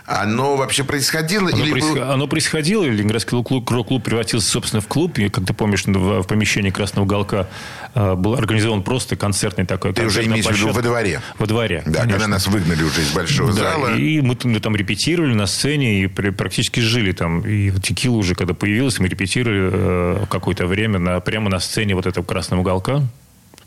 оно 0.08 0.56
вообще 0.56 0.84
происходило? 0.84 1.50
Оно, 1.50 1.58
или 1.64 1.72
происход- 1.72 1.98
было- 1.98 2.14
оно 2.14 2.28
происходило, 2.28 2.84
и 2.84 2.90
Ленинградский 2.90 3.38
рок-клуб, 3.38 4.04
превратился, 4.04 4.50
собственно, 4.50 4.82
в 4.82 4.88
клуб. 4.88 5.18
И, 5.18 5.30
как 5.30 5.46
ты 5.46 5.54
помнишь, 5.54 5.86
в, 5.86 6.22
в 6.22 6.28
помещении 6.28 6.70
Красного 6.70 7.06
уголка 7.06 7.48
э, 7.96 8.16
был 8.16 8.36
организован 8.36 8.84
просто 8.84 9.16
концертный 9.16 9.66
такой. 9.66 9.94
Ты 9.94 10.06
уже 10.06 10.24
имеешь 10.26 10.46
в 10.46 10.52
виду 10.52 10.72
во 10.72 10.82
дворе? 10.82 11.22
Во 11.40 11.48
дворе, 11.48 11.82
Да, 11.86 12.02
конечно. 12.02 12.12
когда 12.12 12.28
нас 12.28 12.48
выгнали 12.48 12.84
уже 12.84 13.02
из 13.02 13.12
большого 13.14 13.54
Да, 13.54 13.72
зала. 13.72 13.96
и 13.96 14.22
мы, 14.22 14.36
там- 14.36 14.52
мы 14.52 14.60
там 14.60 14.76
репетировали 14.76 15.34
на 15.34 15.48
сцене 15.48 16.04
и 16.04 16.08
практически 16.08 16.80
жили 16.80 17.12
там. 17.12 17.42
И 17.42 17.72
текила 17.82 18.16
уже, 18.16 18.36
когда 18.36 18.54
появилась, 18.54 19.00
мы 19.00 19.08
репетировали 19.08 19.70
э, 19.74 20.26
какое-то 20.30 20.68
время 20.68 21.00
на, 21.00 21.20
прямо 21.20 21.50
на 21.50 21.60
сцене 21.60 21.96
вот 21.96 22.06
этого 22.06 22.24
красного 22.24 22.62
уголка. 22.62 23.02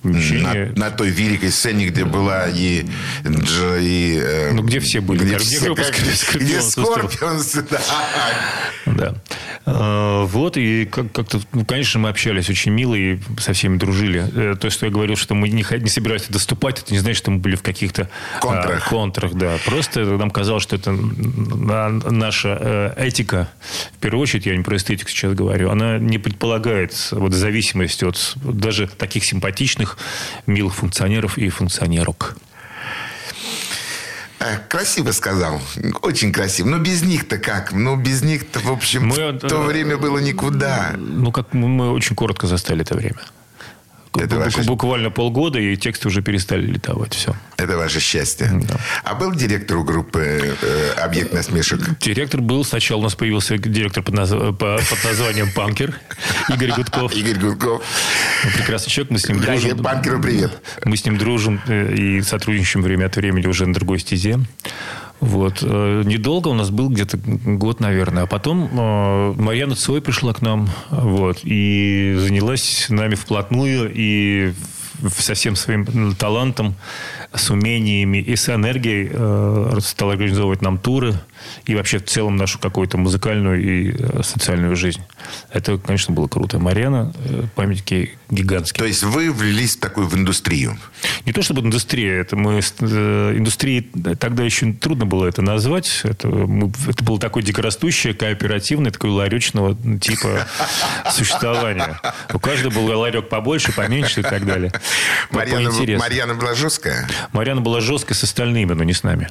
Помещение. 0.03 0.73
На, 0.77 0.87
на 0.87 0.91
той 0.91 1.11
великой 1.11 1.51
сцене, 1.51 1.87
где 1.87 2.05
была 2.05 2.47
и... 2.49 2.85
Дж- 3.25 3.83
и, 3.83 4.19
э, 4.23 4.53
Ну, 4.53 4.63
где 4.63 4.79
все 4.81 5.01
были, 5.01 5.19
Где, 5.25 5.35
где 5.37 5.39
все, 5.39 5.61
группа 5.67 5.81
Scorpions 5.81 6.39
где. 6.39 6.61
Скорпионс, 6.61 7.53
да. 7.71 7.81
Да. 8.87 9.15
Э, 9.67 10.25
Вот, 10.25 10.57
и 10.57 10.85
как- 10.87 11.13
как-то, 11.13 11.41
ну, 11.53 11.65
конечно, 11.65 12.01
мы 12.01 12.09
общались 12.09 12.49
очень 12.49 12.73
мило 12.73 12.95
и 12.95 13.19
со 13.39 13.53
всеми 13.53 13.77
дружили. 13.77 14.25
Э, 14.35 14.55
То, 14.59 14.71
что 14.71 14.87
я 14.87 14.93
говорил, 14.93 15.17
что 15.17 15.35
мы 15.35 15.49
не, 15.49 15.65
не 15.81 15.89
собирались 15.89 16.27
вступать, 16.29 16.81
это 16.81 16.93
не 16.93 16.99
значит, 17.01 17.19
что 17.19 17.31
мы 17.31 17.39
были 17.39 17.57
в 17.57 17.63
каких-то 17.63 18.09
Контрах. 18.41 18.87
а, 18.87 18.91
контрах, 18.91 19.35
да. 19.35 19.59
Просто 19.67 20.05
нам 20.05 20.31
казалось, 20.31 20.63
что 20.63 20.77
это 20.77 20.93
на- 20.93 21.89
наша 21.91 22.57
э, 22.97 23.07
этика, 23.09 23.49
в 23.97 23.99
первую 23.99 24.23
очередь, 24.23 24.47
я 24.47 24.57
не 24.57 24.63
про 24.63 24.77
эстетику 24.77 25.11
сейчас 25.11 25.35
говорю, 25.35 25.71
она 25.71 25.99
не 25.99 26.19
предполагает 26.19 26.95
вот 27.11 27.33
зависимость 27.33 28.03
от 28.03 28.35
даже 28.43 28.87
таких 28.87 29.25
симпатичных, 29.25 29.88
милых 30.47 30.75
функционеров 30.75 31.39
и 31.39 31.49
функционерок. 31.49 32.37
Э, 34.41 34.59
Красиво 34.69 35.13
сказал. 35.13 35.61
Очень 36.03 36.33
красиво. 36.33 36.69
Но 36.69 36.79
без 36.79 37.03
них-то 37.03 37.39
как? 37.39 37.73
Ну, 37.73 37.97
без 37.97 38.23
них-то, 38.23 38.61
в 38.61 38.71
общем, 38.71 39.07
Мы, 39.09 39.33
в 39.33 39.39
то 39.41 39.63
э, 39.63 39.67
время 39.67 39.97
было 39.97 40.19
никуда. 40.19 40.95
Ну, 40.97 41.33
как 41.33 41.53
мы, 41.55 41.69
мы 41.69 41.93
очень 41.93 42.15
коротко 42.15 42.47
застали 42.47 42.83
это 42.83 42.95
время. 42.95 43.21
Это 44.15 44.37
Бу- 44.37 44.39
ваше- 44.45 44.63
Буквально 44.65 45.11
полгода, 45.11 45.59
и 45.59 45.77
тексты 45.77 46.09
уже 46.09 46.23
перестали 46.23 46.67
летовать. 46.67 47.15
Все. 47.15 47.35
Это 47.57 47.77
ваше 47.77 48.01
счастье. 48.01 48.51
А 49.05 49.15
был 49.15 49.33
директор 49.35 49.77
у 49.77 49.85
группы 49.85 50.57
э, 50.63 50.91
«Объект 50.97 51.33
насмешек»? 51.33 51.81
Директор 52.01 52.41
был. 52.41 52.65
Сначала 52.65 53.01
у 53.01 53.03
нас 53.03 53.15
появился 53.15 53.59
директор 53.59 54.03
под, 54.03 54.15
наз- 54.15 54.53
по- 54.53 54.79
под 54.79 55.05
названием 55.05 55.51
Панкер. 55.53 55.95
Игорь 56.49 56.73
Гудков. 56.73 57.13
Игорь 57.15 57.39
Гудков. 57.39 57.83
Прекрасный 58.57 58.91
человек. 58.91 59.11
Мы 59.13 59.19
с 59.19 59.29
ним 59.29 59.41
Да, 59.41 59.47
дружим. 59.53 59.79
Панкеру 59.83 60.21
привет. 60.21 60.53
Мы 60.85 60.97
с 60.97 61.05
ним 61.05 61.19
дружим 61.19 61.61
э, 61.67 61.95
и 61.95 62.23
сотрудничаем 62.23 62.83
время 62.85 63.07
от 63.07 63.17
времени 63.17 63.47
уже 63.47 63.67
на 63.67 63.75
другой 63.75 63.99
стезе. 63.99 64.39
Вот. 65.21 65.63
Э, 65.63 66.03
Недолго 66.05 66.49
у 66.49 66.55
нас 66.55 66.71
был, 66.71 66.89
где-то 66.89 67.19
год, 67.19 67.81
наверное. 67.81 68.25
А 68.25 68.27
потом 68.27 68.69
э, 68.71 69.33
Марьяна 69.37 69.75
Цой 69.75 70.01
пришла 70.01 70.33
к 70.33 70.43
нам 70.43 70.69
вот, 70.91 71.41
и 71.43 72.15
занялась 72.19 72.87
нами 72.89 73.15
вплотную 73.15 73.91
и 73.93 74.53
со 75.17 75.35
всем 75.35 75.57
своим 75.57 76.15
талантом, 76.15 76.75
с 77.35 77.51
умениями 77.51 78.19
и 78.19 78.37
с 78.37 78.49
энергией 78.49 79.11
э, 79.13 79.79
стала 79.83 80.13
организовывать 80.13 80.63
нам 80.63 80.79
туры 80.79 81.15
и 81.67 81.75
вообще 81.75 81.99
в 81.99 82.05
целом 82.05 82.37
нашу 82.37 82.59
какую-то 82.59 82.97
музыкальную 82.97 83.63
и 83.63 83.95
э, 83.99 84.23
социальную 84.23 84.75
жизнь. 84.77 85.03
Это, 85.53 85.77
конечно, 85.79 86.15
было 86.15 86.27
круто. 86.27 86.59
Марьяна, 86.59 87.13
э, 87.17 87.45
памятники 87.55 88.19
гигантские. 88.31 88.79
То 88.79 88.87
есть 88.87 89.03
вы 89.03 89.31
влились 89.31 89.77
в 89.77 89.81
такую 89.81 90.07
в 90.09 90.15
индустрию. 90.15 90.79
Не 91.27 91.33
то 91.33 91.43
чтобы 91.43 91.61
индустрия, 91.61 92.21
это 92.21 92.35
мы 92.37 92.61
э, 92.61 93.35
индустрией 93.37 93.83
тогда 94.19 94.43
еще 94.45 94.73
трудно 94.73 95.05
было 95.07 95.27
это 95.27 95.43
назвать. 95.43 96.01
Это, 96.05 96.29
мы- 96.29 96.73
это 96.89 97.05
было 97.05 97.19
такое 97.21 97.43
дикорастущее, 97.43 98.15
кооперативное, 98.15 98.91
такое 98.91 99.11
ларечного 99.11 99.77
типа 100.01 100.47
существования. 101.13 102.01
У 102.33 102.39
каждого 102.39 102.73
был 102.75 102.99
ларек 102.99 103.29
побольше, 103.29 103.73
поменьше 103.73 104.21
и 104.21 104.23
так 104.23 104.47
далее. 104.47 104.73
Марьяна. 105.31 105.71
Марьяна 105.99 106.35
была 106.35 106.55
жесткая. 106.55 107.07
Марьяна 107.33 107.61
была 107.61 107.81
жесткой 107.81 108.17
с 108.17 108.23
остальными, 108.23 108.73
но 108.73 108.85
не 108.85 108.93
с 108.93 109.03
нами. 109.03 109.29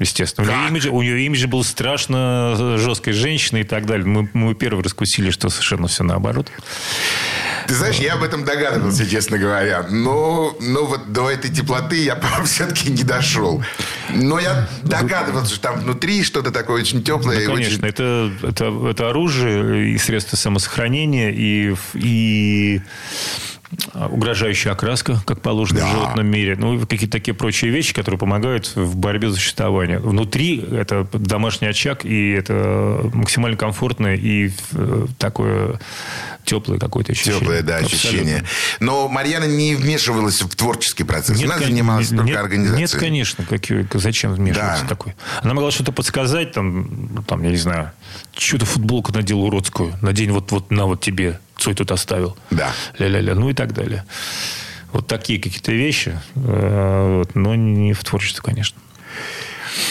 Естественно. 0.00 0.50
У 0.50 0.50
нее, 0.50 0.68
имидж, 0.68 0.88
у 0.88 1.02
нее 1.02 1.26
имидж 1.26 1.46
был 1.46 1.62
страшно 1.62 2.78
жесткой 2.78 3.12
женщиной 3.12 3.60
и 3.60 3.64
так 3.64 3.84
далее. 3.84 4.06
Мы, 4.06 4.30
мы 4.32 4.54
первые 4.54 4.82
раскусили, 4.82 5.30
что 5.30 5.50
совершенно 5.50 5.88
все 5.88 6.04
наоборот. 6.04 6.50
Ты 7.66 7.74
знаешь, 7.74 7.96
я 7.96 8.14
об 8.14 8.22
этом 8.22 8.44
догадывался, 8.44 9.06
честно 9.06 9.36
говоря. 9.36 9.86
Но, 9.90 10.56
но 10.60 10.86
вот 10.86 11.12
до 11.12 11.30
этой 11.30 11.50
теплоты 11.50 12.02
я 12.02 12.18
все-таки 12.46 12.90
не 12.90 13.02
дошел. 13.02 13.62
Но 14.08 14.40
я 14.40 14.66
догадывался, 14.82 15.52
что 15.54 15.62
там 15.64 15.80
внутри 15.80 16.24
что-то 16.24 16.50
такое 16.50 16.80
очень 16.80 17.04
теплое. 17.04 17.46
Да, 17.46 17.52
очень- 17.52 17.64
конечно, 17.64 17.86
это, 17.86 18.32
это, 18.42 18.88
это 18.88 19.10
оружие 19.10 19.92
и 19.92 19.98
средства 19.98 20.36
самосохранения, 20.36 21.30
и, 21.30 21.74
и 21.94 22.80
угрожающая 23.94 24.72
окраска, 24.72 25.20
как 25.26 25.40
положено 25.42 25.80
Да. 25.80 25.86
в 25.86 25.90
животном 25.90 26.26
мире. 26.26 26.56
Ну, 26.58 26.74
и 26.76 26.86
какие-то 26.86 27.12
такие 27.12 27.34
прочие 27.34 27.70
вещи, 27.70 27.94
которые 27.94 28.18
помогают 28.18 28.74
в 28.74 28.96
борьбе 28.96 29.28
за 29.30 29.36
существование. 29.36 29.98
Внутри 29.98 30.58
это 30.60 31.06
домашний 31.12 31.68
очаг, 31.68 32.04
и 32.04 32.30
это 32.32 33.00
максимально 33.14 33.56
комфортное 33.56 34.16
и 34.16 34.50
э, 34.72 35.06
такое 35.18 35.80
теплое 36.44 36.78
какое-то 36.78 37.12
ощущение. 37.12 37.38
Теплое, 37.40 37.62
да, 37.62 37.76
Абсолютно. 37.76 37.96
ощущение. 38.08 38.44
Но 38.80 39.08
Марьяна 39.08 39.44
не 39.44 39.74
вмешивалась 39.76 40.42
в 40.42 40.48
творческий 40.56 41.04
процесс. 41.04 41.40
Она 41.42 41.56
кон- 41.58 41.66
занималась 41.66 42.08
только 42.08 42.24
нет, 42.24 42.36
организацией. 42.38 42.80
Нет, 42.80 42.90
конечно. 42.92 43.44
Какие, 43.44 43.86
зачем 43.94 44.32
вмешиваться 44.32 44.82
Да. 44.82 44.88
такой? 44.88 45.14
Она 45.42 45.54
могла 45.54 45.70
что-то 45.70 45.92
подсказать, 45.92 46.52
там, 46.52 47.08
ну, 47.14 47.22
там, 47.22 47.42
я 47.44 47.50
не 47.50 47.56
знаю, 47.56 47.92
что-то 48.36 48.66
футболку 48.66 49.12
надел 49.12 49.42
уродскую. 49.42 49.94
Надень 50.02 50.32
вот, 50.32 50.50
вот 50.50 50.70
на 50.70 50.86
вот 50.86 51.00
тебе. 51.00 51.38
Цой 51.60 51.74
тут 51.74 51.92
оставил. 51.92 52.36
Да. 52.50 52.72
Ля-ля-ля. 52.98 53.34
Ну 53.34 53.50
и 53.50 53.54
так 53.54 53.72
далее. 53.74 54.04
Вот 54.92 55.06
такие 55.06 55.38
какие-то 55.40 55.72
вещи. 55.72 56.18
э, 56.34 57.16
вот, 57.18 57.34
но 57.36 57.54
не 57.54 57.92
в 57.92 58.02
творчестве, 58.02 58.42
конечно. 58.42 58.78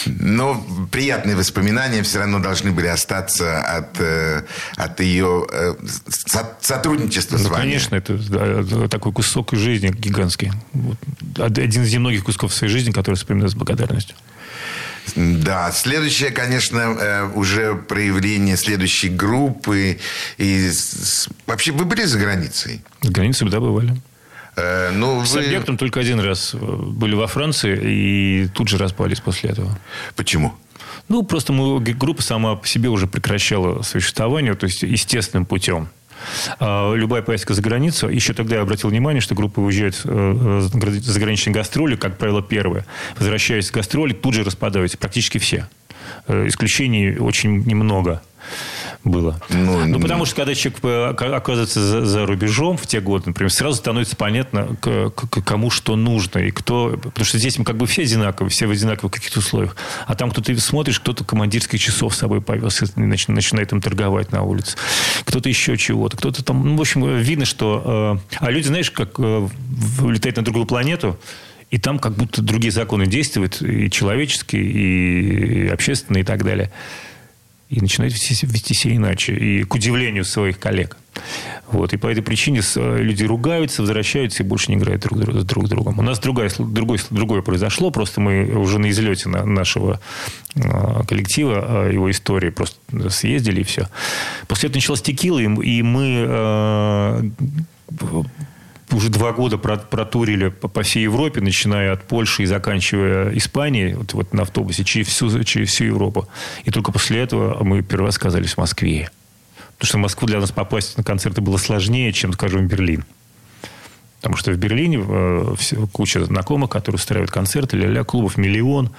Но 0.06 0.62
приятные 0.90 1.36
воспоминания 1.36 2.02
все 2.02 2.18
равно 2.18 2.38
должны 2.38 2.70
были 2.72 2.86
остаться 2.88 3.60
от, 3.62 3.98
э, 4.00 4.42
от 4.76 5.00
ее 5.00 5.46
э, 5.50 5.74
со- 6.08 6.56
сотрудничества 6.60 7.38
Ну, 7.38 7.44
с 7.44 7.48
вами. 7.48 7.62
конечно, 7.62 7.94
это 7.94 8.14
да, 8.18 8.88
такой 8.88 9.12
кусок 9.12 9.52
жизни 9.52 9.88
гигантский. 9.88 10.52
Вот. 10.72 10.98
Один 11.38 11.82
из 11.84 11.92
немногих 11.92 12.24
кусков 12.24 12.52
своей 12.52 12.72
жизни, 12.72 12.90
который 12.92 13.14
вспоминаю 13.14 13.48
с 13.48 13.54
благодарностью. 13.54 14.16
Да, 15.16 15.70
следующее, 15.72 16.30
конечно, 16.30 16.78
э, 16.78 17.30
уже 17.34 17.74
проявление 17.74 18.56
следующей 18.56 19.08
группы. 19.08 19.98
И 20.38 20.70
вообще, 21.46 21.72
вы 21.72 21.84
были 21.84 22.04
за 22.04 22.18
границей? 22.18 22.82
За 23.02 23.10
границей, 23.12 23.48
да, 23.48 23.60
бывали. 23.60 24.00
Э, 24.56 24.90
Ну, 24.92 25.24
С 25.24 25.34
вы... 25.34 25.44
объектом 25.44 25.76
только 25.76 26.00
один 26.00 26.20
раз 26.20 26.54
э, 26.54 26.58
были 26.58 27.14
во 27.14 27.26
Франции 27.26 27.78
и 27.82 28.48
тут 28.48 28.68
же 28.68 28.78
распались 28.78 29.20
после 29.20 29.50
этого. 29.50 29.78
Почему? 30.16 30.54
Ну, 31.08 31.22
просто 31.22 31.52
мы, 31.52 31.80
группа 31.80 32.22
сама 32.22 32.54
по 32.56 32.66
себе 32.66 32.88
уже 32.88 33.06
прекращала 33.06 33.82
существование, 33.82 34.54
то 34.54 34.66
есть 34.66 34.82
естественным 34.82 35.44
путем. 35.44 35.88
А 36.58 36.92
Любая 36.94 37.22
поездка 37.22 37.54
за 37.54 37.62
границу, 37.62 38.08
еще 38.08 38.32
тогда 38.34 38.56
я 38.56 38.62
обратил 38.62 38.90
внимание, 38.90 39.20
что 39.20 39.34
группа 39.34 39.60
уезжает 39.60 40.00
э, 40.04 40.60
за 40.62 40.78
гра- 40.78 40.90
заграничные 40.92 41.54
гастроли, 41.54 41.96
как 41.96 42.18
правило, 42.18 42.42
первые. 42.42 42.84
Возвращаясь 43.18 43.66
с 43.68 43.70
гастролей, 43.70 44.14
тут 44.14 44.34
же 44.34 44.44
распадаются 44.44 44.98
практически 44.98 45.38
все. 45.38 45.68
Э, 46.26 46.46
Исключений 46.46 47.16
очень 47.18 47.64
немного 47.64 48.22
было. 49.02 49.40
Ну, 49.48 49.86
Ну, 49.86 49.98
потому 50.00 50.26
что 50.26 50.36
когда 50.36 50.54
человек 50.54 50.80
э, 50.84 51.10
ока- 51.10 51.34
оказывается 51.34 51.80
за, 51.80 52.04
за 52.04 52.26
рубежом 52.26 52.76
в 52.76 52.86
те 52.86 53.00
годы, 53.00 53.24
например, 53.28 53.50
сразу 53.50 53.78
становится 53.78 54.14
понятно, 54.14 54.76
к, 54.80 55.10
к- 55.10 55.42
кому 55.42 55.70
что 55.70 55.96
нужно. 55.96 56.40
И 56.40 56.50
кто... 56.50 56.98
Потому 57.02 57.24
что 57.24 57.38
здесь 57.38 57.58
мы 57.58 57.64
как 57.64 57.76
бы 57.78 57.86
все 57.86 58.02
одинаковые, 58.02 58.50
все 58.50 58.66
в 58.66 58.70
одинаковых 58.70 59.12
каких-то 59.12 59.38
условиях. 59.38 59.74
А 60.06 60.14
там 60.14 60.30
кто-то 60.30 60.58
смотришь, 60.60 61.00
кто-то 61.00 61.24
командирских 61.24 61.80
часов 61.80 62.14
с 62.14 62.18
собой 62.18 62.42
повез 62.42 62.82
и 62.82 62.84
нач- 63.00 63.30
начинает 63.32 63.72
им 63.72 63.80
торговать 63.80 64.32
на 64.32 64.42
улице. 64.42 64.76
Кто-то 65.24 65.48
еще 65.48 65.76
чего-то. 65.78 66.16
Кто-то 66.18 66.44
там... 66.44 66.62
Ну, 66.66 66.76
в 66.76 66.80
общем, 66.80 67.04
э, 67.06 67.20
видно, 67.22 67.46
что... 67.46 68.20
э, 68.30 68.36
А 68.44 68.50
люди, 68.50 68.66
знаешь, 68.66 68.90
как 68.90 69.18
э, 69.18 69.48
в- 69.48 70.10
летают 70.10 70.36
на 70.36 70.42
другую 70.44 70.66
планету, 70.66 71.18
и 71.70 71.78
там 71.78 71.98
как 72.00 72.14
будто 72.16 72.42
другие 72.42 72.72
законы 72.72 73.06
действуют, 73.06 73.62
и 73.62 73.88
человеческие, 73.90 74.62
и 74.64 75.68
общественные, 75.68 76.22
и 76.22 76.24
так 76.24 76.44
далее 76.44 76.70
и 77.70 77.80
начинают 77.80 78.12
вести, 78.12 78.46
вести 78.46 78.74
себя 78.74 78.96
иначе. 78.96 79.32
И 79.34 79.62
к 79.62 79.74
удивлению 79.74 80.24
своих 80.24 80.58
коллег. 80.58 80.96
Вот. 81.68 81.92
И 81.92 81.96
по 81.96 82.08
этой 82.08 82.22
причине 82.22 82.62
э, 82.76 82.98
люди 82.98 83.22
ругаются, 83.24 83.82
возвращаются 83.82 84.42
и 84.42 84.46
больше 84.46 84.72
не 84.72 84.76
играют 84.76 85.02
друг, 85.02 85.20
друг, 85.20 85.44
друг 85.44 85.68
другом. 85.68 85.98
У 86.00 86.02
нас 86.02 86.18
другая, 86.18 86.50
другой, 86.58 86.98
другое 87.10 87.42
произошло. 87.42 87.92
Просто 87.92 88.20
мы 88.20 88.44
уже 88.56 88.78
на 88.80 88.90
излете 88.90 89.28
на- 89.28 89.44
нашего 89.44 90.00
э, 90.56 90.60
коллектива, 91.06 91.86
э, 91.86 91.92
его 91.92 92.10
истории, 92.10 92.50
просто 92.50 92.76
съездили 93.08 93.60
и 93.60 93.64
все. 93.64 93.88
После 94.48 94.68
этого 94.68 94.78
началась 94.78 95.02
текила, 95.02 95.38
и 95.38 95.46
и 95.70 95.82
мы 95.82 97.32
уже 98.92 99.08
два 99.08 99.32
года 99.32 99.58
про- 99.58 99.76
протурили 99.76 100.48
по, 100.48 100.82
всей 100.82 101.04
Европе, 101.04 101.40
начиная 101.40 101.92
от 101.92 102.02
Польши 102.02 102.42
и 102.42 102.46
заканчивая 102.46 103.36
Испанией, 103.36 103.94
вот, 103.94 104.14
вот 104.14 104.32
на 104.32 104.42
автобусе, 104.42 104.84
через 104.84 105.08
всю, 105.08 105.42
через 105.44 105.68
всю 105.68 105.84
Европу. 105.84 106.28
И 106.64 106.70
только 106.70 106.92
после 106.92 107.20
этого 107.20 107.62
мы 107.62 107.82
первый 107.82 108.06
раз 108.06 108.16
оказались 108.16 108.54
в 108.54 108.58
Москве. 108.58 109.10
Потому 109.78 109.88
что 109.88 109.98
в 109.98 110.00
Москву 110.00 110.28
для 110.28 110.40
нас 110.40 110.52
попасть 110.52 110.96
на 110.98 111.04
концерты 111.04 111.40
было 111.40 111.56
сложнее, 111.56 112.12
чем, 112.12 112.32
скажем, 112.32 112.66
в 112.66 112.70
Берлин. 112.70 113.04
Потому 114.20 114.36
что 114.36 114.52
в 114.52 114.56
Берлине 114.56 115.02
э, 115.06 115.54
куча 115.92 116.24
знакомых, 116.24 116.68
которые 116.70 116.96
устраивают 116.96 117.30
концерты, 117.30 117.76
ля-ля, 117.78 118.04
клубов 118.04 118.36
миллион 118.36 118.90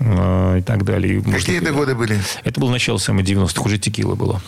э, 0.00 0.58
и 0.58 0.62
так 0.62 0.84
далее. 0.84 1.14
И, 1.14 1.16
может, 1.18 1.40
Какие 1.40 1.62
это 1.62 1.72
годы 1.72 1.94
были? 1.94 2.20
Это 2.44 2.60
было 2.60 2.70
начало 2.70 2.98
самых 2.98 3.24
90-х, 3.26 3.62
уже 3.62 3.78
текила 3.78 4.14
было. 4.16 4.42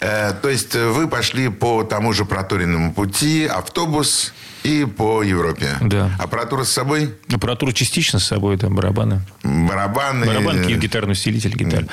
Э, 0.00 0.32
то 0.32 0.48
есть 0.48 0.74
э, 0.74 0.88
вы 0.88 1.06
пошли 1.06 1.48
по 1.48 1.84
тому 1.84 2.12
же 2.12 2.24
проторенному 2.24 2.92
пути, 2.92 3.46
автобус 3.46 4.34
и 4.64 4.84
по 4.84 5.22
Европе. 5.22 5.76
Да. 5.80 6.10
Аппаратура 6.18 6.64
с 6.64 6.70
собой? 6.72 7.14
Аппаратура 7.32 7.72
частично 7.72 8.18
с 8.18 8.24
собой, 8.26 8.58
там 8.58 8.74
барабаны. 8.74 9.20
Барабаны? 9.44 10.26
Барабан, 10.26 10.60
э, 10.60 10.66
ки- 10.66 10.72
гитарный 10.78 11.12
усилитель, 11.12 11.54
гитара. 11.54 11.86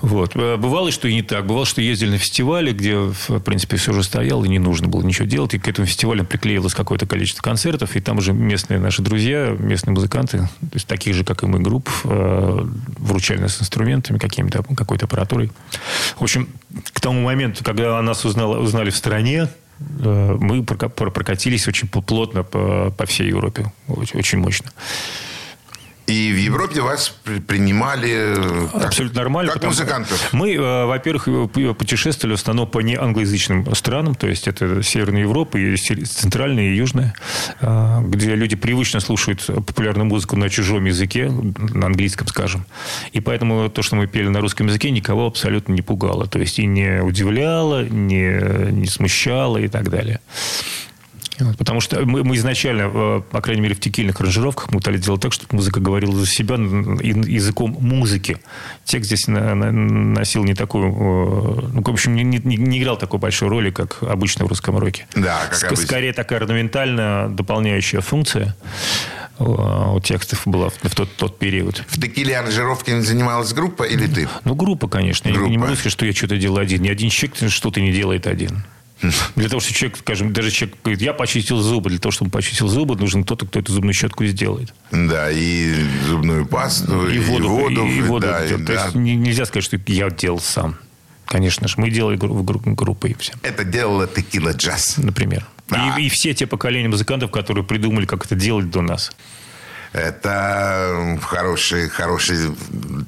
Вот. 0.00 0.34
Э, 0.34 0.56
Бывало, 0.56 0.90
что 0.90 1.08
и 1.08 1.14
не 1.14 1.22
так. 1.22 1.46
Бывало, 1.46 1.66
что 1.66 1.80
ездили 1.80 2.10
на 2.10 2.18
фестивале, 2.18 2.72
где, 2.72 2.96
в 2.96 3.40
принципе, 3.40 3.76
все 3.76 3.92
уже 3.92 4.02
стояло, 4.02 4.44
и 4.44 4.48
не 4.48 4.58
нужно 4.58 4.88
было 4.88 5.02
ничего 5.02 5.26
делать. 5.26 5.54
И 5.54 5.58
к 5.58 5.68
этому 5.68 5.86
фестивалю 5.86 6.24
приклеилось 6.24 6.74
какое-то 6.74 7.06
количество 7.06 7.42
концертов, 7.42 7.96
и 7.96 8.00
там 8.00 8.18
уже 8.18 8.32
местные 8.32 8.80
наши 8.80 9.02
друзья, 9.02 9.54
местные 9.58 9.92
музыканты, 9.94 10.38
то 10.38 10.74
есть 10.74 10.86
таких 10.86 11.14
же, 11.14 11.24
как 11.24 11.42
и 11.42 11.46
мы, 11.46 11.60
групп, 11.60 11.88
э, 12.04 12.66
вручали 12.98 13.38
нас 13.40 13.60
инструментами, 13.60 14.18
какими-то, 14.18 14.62
какой-то 14.62 15.06
аппаратурой. 15.06 15.50
В 16.18 16.22
общем, 16.22 16.48
к 16.92 17.00
тому 17.00 17.20
моменту, 17.22 17.62
когда 17.64 18.00
нас 18.02 18.24
узнало, 18.24 18.58
узнали 18.58 18.90
в 18.90 18.96
стране, 18.96 19.48
э, 20.00 20.36
мы 20.40 20.62
прока- 20.62 20.88
про- 20.88 21.10
прокатились 21.10 21.68
очень 21.68 21.88
плотно 21.88 22.42
по, 22.42 22.90
по 22.96 23.06
всей 23.06 23.28
Европе. 23.28 23.72
Очень 23.88 24.38
мощно. 24.38 24.70
И 26.10 26.32
в 26.32 26.36
Европе 26.36 26.80
вас 26.80 27.14
при- 27.24 27.38
принимали... 27.38 28.10
э, 28.10 28.68
как- 28.72 28.84
Абсолютно 28.86 29.20
нормально. 29.20 29.52
Как 29.52 29.62
музыкантов. 29.64 30.32
Мы, 30.32 30.54
э, 30.54 30.84
во-первых, 30.86 31.28
э, 31.28 31.74
путешествовали 31.74 32.34
в 32.34 32.40
основном 32.40 32.66
по 32.68 32.80
неанглоязычным 32.80 33.72
странам, 33.74 34.14
то 34.16 34.26
есть 34.26 34.48
это 34.48 34.82
Северная 34.82 35.20
Европа, 35.22 35.56
и 35.58 35.76
Центральная 35.76 36.64
и 36.72 36.76
Южная, 36.76 37.14
где 37.60 38.34
люди 38.34 38.56
привычно 38.56 39.00
слушают 39.00 39.46
популярную 39.46 40.06
музыку 40.06 40.36
на 40.36 40.48
чужом 40.48 40.84
языке, 40.86 41.30
на 41.30 41.86
английском, 41.86 42.26
скажем. 42.26 42.66
И 43.12 43.20
поэтому 43.20 43.68
то, 43.68 43.82
что 43.82 43.96
мы 43.96 44.06
пели 44.06 44.28
на 44.28 44.40
русском 44.40 44.66
языке, 44.66 44.90
никого 44.90 45.26
абсолютно 45.26 45.72
не 45.74 45.82
пугало. 45.82 46.26
То 46.26 46.38
есть 46.40 46.58
и 46.58 46.66
не 46.66 47.02
удивляло, 47.02 47.84
не, 47.84 48.72
не 48.72 48.86
смущало 48.86 49.58
и 49.58 49.68
так 49.68 49.90
далее. 49.90 50.20
Вот, 51.40 51.56
Потому 51.58 51.80
что 51.80 52.04
мы, 52.04 52.22
мы 52.24 52.36
изначально, 52.36 52.90
э, 52.92 53.22
по 53.30 53.40
крайней 53.40 53.62
мере, 53.62 53.74
в 53.74 53.80
текильных 53.80 54.20
аранжировках 54.20 54.70
мы 54.70 54.78
пытались 54.78 55.00
сделать 55.00 55.20
так, 55.22 55.32
чтобы 55.32 55.56
музыка 55.56 55.80
говорила 55.80 56.14
за 56.14 56.26
себя 56.26 56.54
языком 56.56 57.76
музыки. 57.80 58.38
Текст 58.84 59.06
здесь 59.08 59.26
на- 59.28 59.54
на- 59.54 59.72
носил 59.72 60.44
не 60.44 60.54
такую... 60.54 60.90
э, 60.92 61.68
Ну, 61.72 61.82
в 61.82 61.88
общем, 61.88 62.14
не, 62.14 62.22
не- 62.24 62.56
не 62.56 62.78
играл 62.80 62.96
такой 62.96 63.18
большой 63.18 63.48
роли, 63.48 63.70
как 63.70 64.02
обычно 64.02 64.44
в 64.44 64.48
русском 64.48 64.76
роке. 64.78 65.06
Да, 65.14 65.40
как 65.48 65.58
Ск- 65.58 65.66
обычно. 65.68 65.86
Скорее 65.86 66.12
такая 66.12 66.40
орнаментально 66.40 67.28
дополняющая 67.30 68.00
функция 68.00 68.54
э, 69.38 69.44
у 69.44 70.00
текстов 70.00 70.42
была 70.46 70.68
в, 70.68 70.74
в 70.82 70.94
тот, 70.94 71.14
тот 71.16 71.38
период. 71.38 71.82
В 71.88 72.00
текиле 72.00 72.38
аранжировки 72.38 73.00
занималась 73.00 73.52
группа 73.52 73.84
или 73.84 74.06
ты? 74.06 74.28
Ну, 74.44 74.54
группа, 74.54 74.88
конечно. 74.88 75.28
Я 75.28 75.34
не- 75.34 75.38
Группа. 75.40 75.58
могу 75.58 75.74
сказать, 75.74 75.92
что 75.92 76.04
я 76.06 76.12
что-то 76.12 76.36
делаю 76.36 76.62
один. 76.62 76.82
Ни 76.82 76.88
один 76.88 77.08
человек 77.10 77.50
что-то 77.50 77.80
не 77.80 77.92
делает 77.92 78.26
один. 78.26 78.64
Для 79.36 79.48
того, 79.48 79.60
чтобы 79.60 79.74
человек, 79.78 79.98
скажем, 79.98 80.32
даже 80.32 80.50
человек 80.50 80.76
говорит, 80.84 81.00
я 81.02 81.12
почистил 81.14 81.58
зубы. 81.60 81.90
Для 81.90 81.98
того, 81.98 82.12
чтобы 82.12 82.26
он 82.28 82.30
почистил 82.32 82.68
зубы, 82.68 82.96
нужен 82.96 83.24
кто-то, 83.24 83.46
кто 83.46 83.58
эту 83.58 83.72
зубную 83.72 83.94
щетку 83.94 84.26
сделает. 84.26 84.74
Да, 84.92 85.30
и 85.30 85.72
зубную 86.06 86.46
пасту, 86.46 87.08
И 87.08 87.18
воду. 87.18 87.68
И, 87.86 87.98
и 87.98 88.02
воду. 88.02 88.26
да, 88.26 88.44
и 88.44 88.50
То 88.50 88.58
да. 88.58 88.84
есть 88.84 88.94
не- 88.94 89.16
нельзя 89.16 89.46
сказать, 89.46 89.64
что 89.64 89.78
я 89.86 90.10
делал 90.10 90.40
сам. 90.40 90.76
Конечно 91.24 91.68
же, 91.68 91.74
мы 91.78 91.90
делали 91.90 92.16
гру- 92.16 92.42
гру- 92.42 92.60
группой 92.74 93.14
все, 93.18 93.32
Это 93.42 93.64
делала 93.64 94.06
текила 94.06 94.50
джаз. 94.52 94.96
например. 94.98 95.46
Да. 95.68 95.96
И, 95.98 96.06
и 96.06 96.08
все 96.08 96.34
те 96.34 96.46
поколения 96.46 96.88
музыкантов, 96.88 97.30
которые 97.30 97.64
придумали, 97.64 98.04
как 98.04 98.26
это 98.26 98.34
делать 98.34 98.68
до 98.70 98.82
нас. 98.82 99.12
Это 99.92 101.18
хороший, 101.22 101.88
хороший 101.88 102.54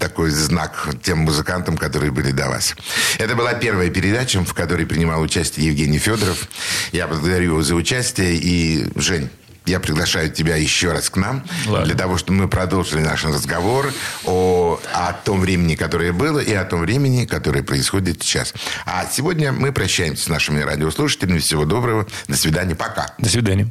такой 0.00 0.30
знак 0.30 0.88
тем 1.02 1.18
музыкантам, 1.18 1.76
которые 1.76 2.10
были 2.10 2.32
до 2.32 2.48
вас. 2.48 2.74
Это 3.18 3.36
была 3.36 3.54
первая 3.54 3.88
передача, 3.90 4.40
в 4.44 4.52
которой 4.52 4.86
принимал 4.86 5.20
участие 5.20 5.66
Евгений 5.66 5.98
Федоров. 5.98 6.48
Я 6.90 7.06
благодарю 7.06 7.52
его 7.52 7.62
за 7.62 7.74
участие. 7.74 8.34
И, 8.34 8.88
Жень, 8.96 9.30
я 9.64 9.78
приглашаю 9.78 10.30
тебя 10.30 10.56
еще 10.56 10.92
раз 10.92 11.08
к 11.08 11.16
нам, 11.16 11.44
Ладно. 11.66 11.86
для 11.86 11.94
того, 11.94 12.18
чтобы 12.18 12.40
мы 12.40 12.48
продолжили 12.48 13.00
наш 13.00 13.24
разговор 13.24 13.92
о, 14.24 14.80
о 14.92 15.12
том 15.12 15.40
времени, 15.40 15.76
которое 15.76 16.12
было, 16.12 16.40
и 16.40 16.52
о 16.52 16.64
том 16.64 16.80
времени, 16.80 17.26
которое 17.26 17.62
происходит 17.62 18.22
сейчас. 18.22 18.54
А 18.86 19.06
сегодня 19.10 19.52
мы 19.52 19.72
прощаемся 19.72 20.24
с 20.24 20.28
нашими 20.28 20.60
радиослушателями. 20.60 21.38
Всего 21.38 21.64
доброго. 21.64 22.06
До 22.26 22.36
свидания. 22.36 22.74
Пока. 22.74 23.14
До 23.18 23.28
свидания. 23.28 23.70